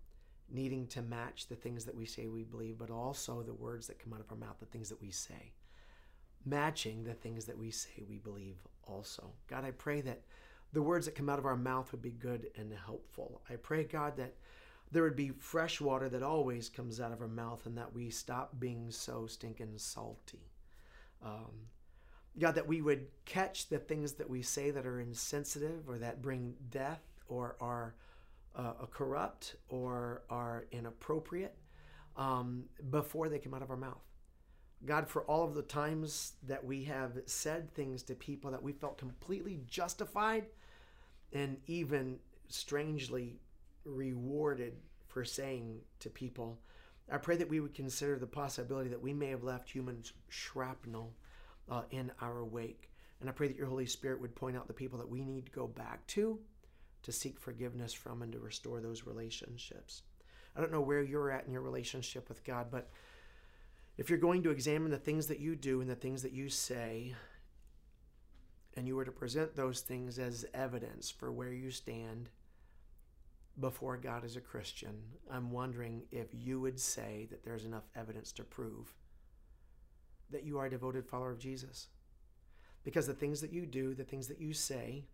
needing 0.50 0.86
to 0.86 1.02
match 1.02 1.48
the 1.48 1.54
things 1.54 1.84
that 1.84 1.94
we 1.94 2.06
say 2.06 2.28
we 2.28 2.44
believe, 2.44 2.78
but 2.78 2.90
also 2.90 3.42
the 3.42 3.52
words 3.52 3.88
that 3.88 3.98
come 3.98 4.14
out 4.14 4.20
of 4.20 4.30
our 4.30 4.38
mouth, 4.38 4.56
the 4.58 4.64
things 4.66 4.88
that 4.88 5.02
we 5.02 5.10
say, 5.10 5.52
matching 6.44 7.04
the 7.04 7.14
things 7.14 7.44
that 7.46 7.58
we 7.58 7.70
say 7.70 8.02
we 8.08 8.18
believe 8.18 8.56
also. 8.86 9.30
God, 9.48 9.64
I 9.64 9.70
pray 9.70 10.00
that 10.02 10.22
the 10.72 10.82
words 10.82 11.06
that 11.06 11.14
come 11.14 11.28
out 11.28 11.38
of 11.38 11.46
our 11.46 11.56
mouth 11.56 11.92
would 11.92 12.02
be 12.02 12.10
good 12.10 12.50
and 12.56 12.72
helpful. 12.72 13.42
I 13.50 13.56
pray, 13.56 13.84
God, 13.84 14.16
that 14.16 14.34
there 14.90 15.02
would 15.02 15.16
be 15.16 15.30
fresh 15.30 15.80
water 15.80 16.08
that 16.08 16.22
always 16.22 16.68
comes 16.68 17.00
out 17.00 17.12
of 17.12 17.20
our 17.20 17.28
mouth 17.28 17.66
and 17.66 17.76
that 17.78 17.94
we 17.94 18.10
stop 18.10 18.58
being 18.58 18.90
so 18.90 19.26
stinking 19.26 19.74
salty. 19.76 20.50
Um, 21.24 21.68
God, 22.38 22.54
that 22.54 22.66
we 22.66 22.80
would 22.80 23.06
catch 23.24 23.68
the 23.68 23.78
things 23.78 24.14
that 24.14 24.28
we 24.28 24.42
say 24.42 24.70
that 24.70 24.86
are 24.86 25.00
insensitive 25.00 25.88
or 25.88 25.98
that 25.98 26.22
bring 26.22 26.54
death 26.70 27.02
or 27.28 27.56
are 27.60 27.94
uh, 28.56 28.72
corrupt 28.90 29.56
or 29.68 30.22
are 30.28 30.66
inappropriate 30.72 31.56
um, 32.16 32.64
before 32.90 33.28
they 33.28 33.38
come 33.38 33.54
out 33.54 33.62
of 33.62 33.70
our 33.70 33.76
mouth. 33.76 34.02
God, 34.84 35.08
for 35.08 35.22
all 35.22 35.44
of 35.44 35.54
the 35.54 35.62
times 35.62 36.32
that 36.48 36.64
we 36.64 36.84
have 36.84 37.12
said 37.26 37.72
things 37.72 38.02
to 38.04 38.14
people 38.14 38.50
that 38.50 38.62
we 38.62 38.72
felt 38.72 38.98
completely 38.98 39.60
justified 39.68 40.46
and 41.32 41.56
even 41.66 42.18
strangely 42.48 43.36
rewarded 43.84 44.74
for 45.06 45.24
saying 45.24 45.80
to 46.00 46.10
people, 46.10 46.58
I 47.10 47.18
pray 47.18 47.36
that 47.36 47.48
we 47.48 47.60
would 47.60 47.74
consider 47.74 48.18
the 48.18 48.26
possibility 48.26 48.90
that 48.90 49.02
we 49.02 49.12
may 49.12 49.28
have 49.28 49.44
left 49.44 49.70
human 49.70 50.02
shrapnel 50.28 51.12
uh, 51.70 51.82
in 51.90 52.10
our 52.20 52.44
wake. 52.44 52.90
And 53.20 53.28
I 53.28 53.32
pray 53.32 53.46
that 53.48 53.56
your 53.56 53.66
Holy 53.68 53.86
Spirit 53.86 54.20
would 54.20 54.34
point 54.34 54.56
out 54.56 54.66
the 54.66 54.72
people 54.72 54.98
that 54.98 55.08
we 55.08 55.24
need 55.24 55.46
to 55.46 55.52
go 55.52 55.66
back 55.66 56.04
to, 56.08 56.40
to 57.04 57.12
seek 57.12 57.38
forgiveness 57.38 57.92
from, 57.92 58.22
and 58.22 58.32
to 58.32 58.40
restore 58.40 58.80
those 58.80 59.06
relationships. 59.06 60.02
I 60.56 60.60
don't 60.60 60.72
know 60.72 60.80
where 60.80 61.02
you're 61.02 61.30
at 61.30 61.46
in 61.46 61.52
your 61.52 61.62
relationship 61.62 62.28
with 62.28 62.44
God, 62.44 62.66
but 62.70 62.90
if 63.96 64.08
you're 64.08 64.18
going 64.18 64.42
to 64.42 64.50
examine 64.50 64.90
the 64.90 64.98
things 64.98 65.26
that 65.26 65.40
you 65.40 65.54
do 65.54 65.80
and 65.80 65.90
the 65.90 65.94
things 65.94 66.22
that 66.22 66.32
you 66.32 66.48
say, 66.48 67.14
and 68.76 68.86
you 68.86 68.96
were 68.96 69.04
to 69.04 69.12
present 69.12 69.54
those 69.54 69.80
things 69.80 70.18
as 70.18 70.46
evidence 70.54 71.10
for 71.10 71.30
where 71.30 71.52
you 71.52 71.70
stand 71.70 72.30
before 73.60 73.98
God 73.98 74.24
as 74.24 74.36
a 74.36 74.40
Christian, 74.40 75.02
I'm 75.30 75.50
wondering 75.50 76.04
if 76.10 76.28
you 76.32 76.60
would 76.60 76.80
say 76.80 77.26
that 77.30 77.44
there's 77.44 77.66
enough 77.66 77.88
evidence 77.94 78.32
to 78.32 78.44
prove 78.44 78.94
that 80.30 80.44
you 80.44 80.58
are 80.58 80.66
a 80.66 80.70
devoted 80.70 81.06
follower 81.06 81.30
of 81.30 81.38
Jesus. 81.38 81.88
Because 82.84 83.06
the 83.06 83.12
things 83.12 83.42
that 83.42 83.52
you 83.52 83.66
do, 83.66 83.94
the 83.94 84.04
things 84.04 84.26
that 84.28 84.40
you 84.40 84.54
say, 84.54 85.04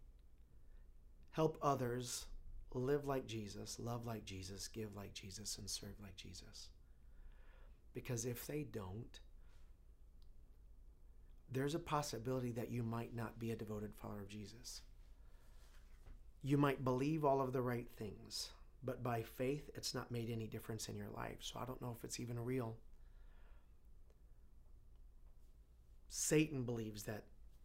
help 1.32 1.58
others 1.60 2.26
live 2.72 3.06
like 3.06 3.26
Jesus, 3.26 3.78
love 3.80 4.06
like 4.06 4.24
Jesus, 4.24 4.68
give 4.68 4.94
like 4.94 5.12
Jesus, 5.12 5.58
and 5.58 5.68
serve 5.68 5.96
like 6.00 6.16
Jesus. 6.16 6.68
Because 7.94 8.24
if 8.24 8.46
they 8.46 8.62
don't, 8.62 9.20
there's 11.50 11.74
a 11.74 11.80
possibility 11.80 12.52
that 12.52 12.70
you 12.70 12.82
might 12.82 13.14
not 13.14 13.38
be 13.38 13.50
a 13.50 13.56
devoted 13.56 13.94
follower 13.94 14.20
of 14.20 14.28
Jesus. 14.28 14.82
You 16.42 16.56
might 16.56 16.84
believe 16.84 17.24
all 17.24 17.40
of 17.40 17.52
the 17.52 17.62
right 17.62 17.88
things, 17.96 18.50
but 18.84 19.02
by 19.02 19.22
faith, 19.22 19.70
it's 19.74 19.94
not 19.94 20.10
made 20.10 20.30
any 20.30 20.46
difference 20.46 20.88
in 20.88 20.96
your 20.96 21.08
life. 21.16 21.38
So 21.40 21.58
I 21.60 21.64
don't 21.64 21.82
know 21.82 21.94
if 21.96 22.04
it's 22.04 22.20
even 22.20 22.38
real. 22.38 22.76
Satan 26.10 26.64
believes 26.64 27.02
that 27.04 27.24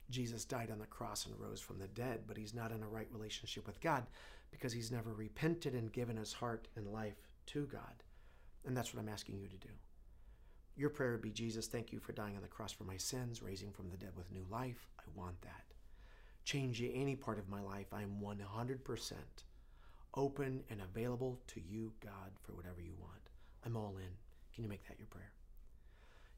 Jesus 0.10 0.46
died 0.46 0.70
on 0.72 0.80
the 0.80 0.86
cross 0.86 1.26
and 1.26 1.40
rose 1.40 1.62
from 1.62 1.80
the 1.80 1.88
dead, 1.88 2.22
but 2.28 2.38
he's 2.38 2.54
not 2.54 2.72
in 2.72 2.84
a 2.84 2.88
right 2.88 3.08
relationship 3.12 3.66
with 3.68 3.82
God 3.82 4.06
because 4.52 4.74
he's 4.74 4.92
never 4.92 5.14
repented 5.14 5.74
and 5.74 5.92
given 5.92 6.18
his 6.18 6.34
heart 6.34 6.68
and 6.76 6.88
life 6.88 7.30
to 7.48 7.66
God. 7.66 8.04
And 8.66 8.76
that's 8.76 8.94
what 8.94 9.02
I'm 9.02 9.10
asking 9.10 9.40
you 9.40 9.48
to 9.48 9.58
do. 9.58 9.74
Your 10.76 10.90
prayer 10.90 11.12
would 11.12 11.22
be 11.22 11.30
Jesus, 11.30 11.68
thank 11.68 11.92
you 11.92 12.00
for 12.00 12.14
dying 12.14 12.36
on 12.36 12.42
the 12.42 12.48
cross 12.48 12.72
for 12.72 12.84
my 12.84 12.98
sins, 12.98 13.44
raising 13.44 13.72
from 13.72 13.90
the 13.90 13.98
dead 13.98 14.14
with 14.16 14.32
new 14.32 14.46
life. 14.50 14.88
I 15.00 15.04
want 15.16 15.42
that. 15.42 15.66
Change 16.44 16.82
any 16.82 17.16
part 17.16 17.38
of 17.38 17.48
my 17.48 17.62
life. 17.62 17.88
I 17.94 18.02
am 18.02 18.18
100% 18.22 19.14
open 20.16 20.64
and 20.70 20.82
available 20.82 21.40
to 21.48 21.62
you, 21.62 21.94
God, 22.04 22.32
for 22.42 22.54
whatever 22.54 22.82
you 22.82 22.94
want. 23.00 23.30
I'm 23.66 23.78
all 23.78 23.96
in. 23.98 24.10
Can 24.54 24.64
you 24.64 24.70
make 24.70 24.88
that 24.88 24.98
your 24.98 25.08
prayer? 25.08 25.32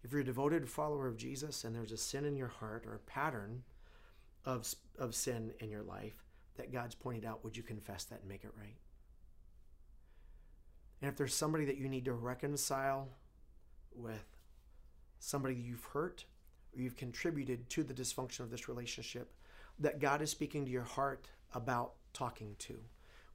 If 0.04 0.12
you're 0.12 0.22
a 0.22 0.26
devoted 0.26 0.70
follower 0.70 1.08
of 1.08 1.18
Jesus 1.18 1.64
and 1.64 1.76
there's 1.76 1.92
a 1.92 1.98
sin 1.98 2.26
in 2.26 2.36
your 2.36 2.48
heart 2.48 2.86
or 2.86 2.96
a 2.96 3.00
pattern 3.00 3.64
of, 4.46 4.68
of 5.00 5.16
sin 5.16 5.52
in 5.60 5.70
your 5.70 5.82
life 5.82 6.24
that 6.58 6.72
God's 6.72 6.96
pointed 6.96 7.26
out, 7.26 7.44
would 7.44 7.58
you 7.58 7.64
confess 7.64 8.04
that 8.06 8.20
and 8.20 8.30
make 8.30 8.44
it 8.44 8.52
right? 8.58 8.76
And 11.02 11.10
if 11.10 11.18
there's 11.18 11.34
somebody 11.34 11.66
that 11.66 11.78
you 11.78 11.90
need 11.90 12.06
to 12.06 12.14
reconcile 12.14 13.10
with, 13.98 14.38
somebody 15.20 15.56
you've 15.56 15.86
hurt 15.86 16.26
or 16.76 16.82
you've 16.82 16.98
contributed 16.98 17.70
to 17.70 17.84
the 17.84 17.94
dysfunction 17.94 18.42
of 18.42 18.52
this 18.52 18.68
relationship 18.68 19.34
that 19.80 20.00
God 20.00 20.22
is 20.22 20.30
speaking 20.30 20.66
to 20.66 20.72
your 20.72 20.84
heart 20.84 21.28
about 21.54 21.94
talking 22.14 22.56
to, 22.60 22.80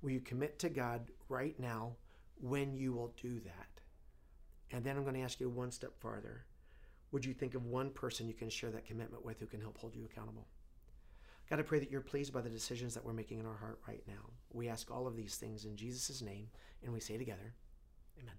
will 0.03 0.11
you 0.11 0.21
commit 0.21 0.59
to 0.61 0.69
God 0.69 1.11
right 1.29 1.59
now 1.59 1.93
when 2.41 2.75
you 2.75 2.93
will 2.93 3.13
do 3.21 3.41
that? 3.41 3.81
And 4.73 4.85
then 4.85 4.97
I'm 4.97 5.03
going 5.03 5.17
to 5.17 5.23
ask 5.23 5.41
you 5.41 5.49
one 5.49 5.71
step 5.71 5.99
farther 5.99 6.45
would 7.13 7.25
you 7.25 7.35
think 7.35 7.55
of 7.55 7.67
one 7.67 7.91
person 7.91 8.29
you 8.29 8.35
can 8.35 8.49
share 8.49 8.71
that 8.71 8.87
commitment 8.87 9.25
with 9.25 9.41
who 9.41 9.47
can 9.47 9.61
help 9.61 9.79
hold 9.79 9.97
you 9.97 10.05
accountable? 10.05 10.47
God, 11.49 11.59
I 11.59 11.63
pray 11.63 11.81
that 11.81 11.91
you're 11.91 12.01
pleased 12.01 12.33
by 12.33 12.41
the 12.41 12.49
decisions 12.49 12.95
that 12.95 13.05
we're 13.05 13.13
making 13.13 13.41
in 13.41 13.47
our 13.47 13.57
heart 13.57 13.81
right 13.89 14.03
now. 14.07 14.31
We 14.53 14.69
ask 14.69 14.91
all 14.91 15.09
of 15.09 15.17
these 15.17 15.35
things 15.35 15.65
in 15.65 15.75
Jesus' 15.75 16.23
name, 16.23 16.47
and 16.85 16.93
we 16.93 17.01
say 17.01 17.19
together, 17.19 17.53
Amen. 18.21 18.35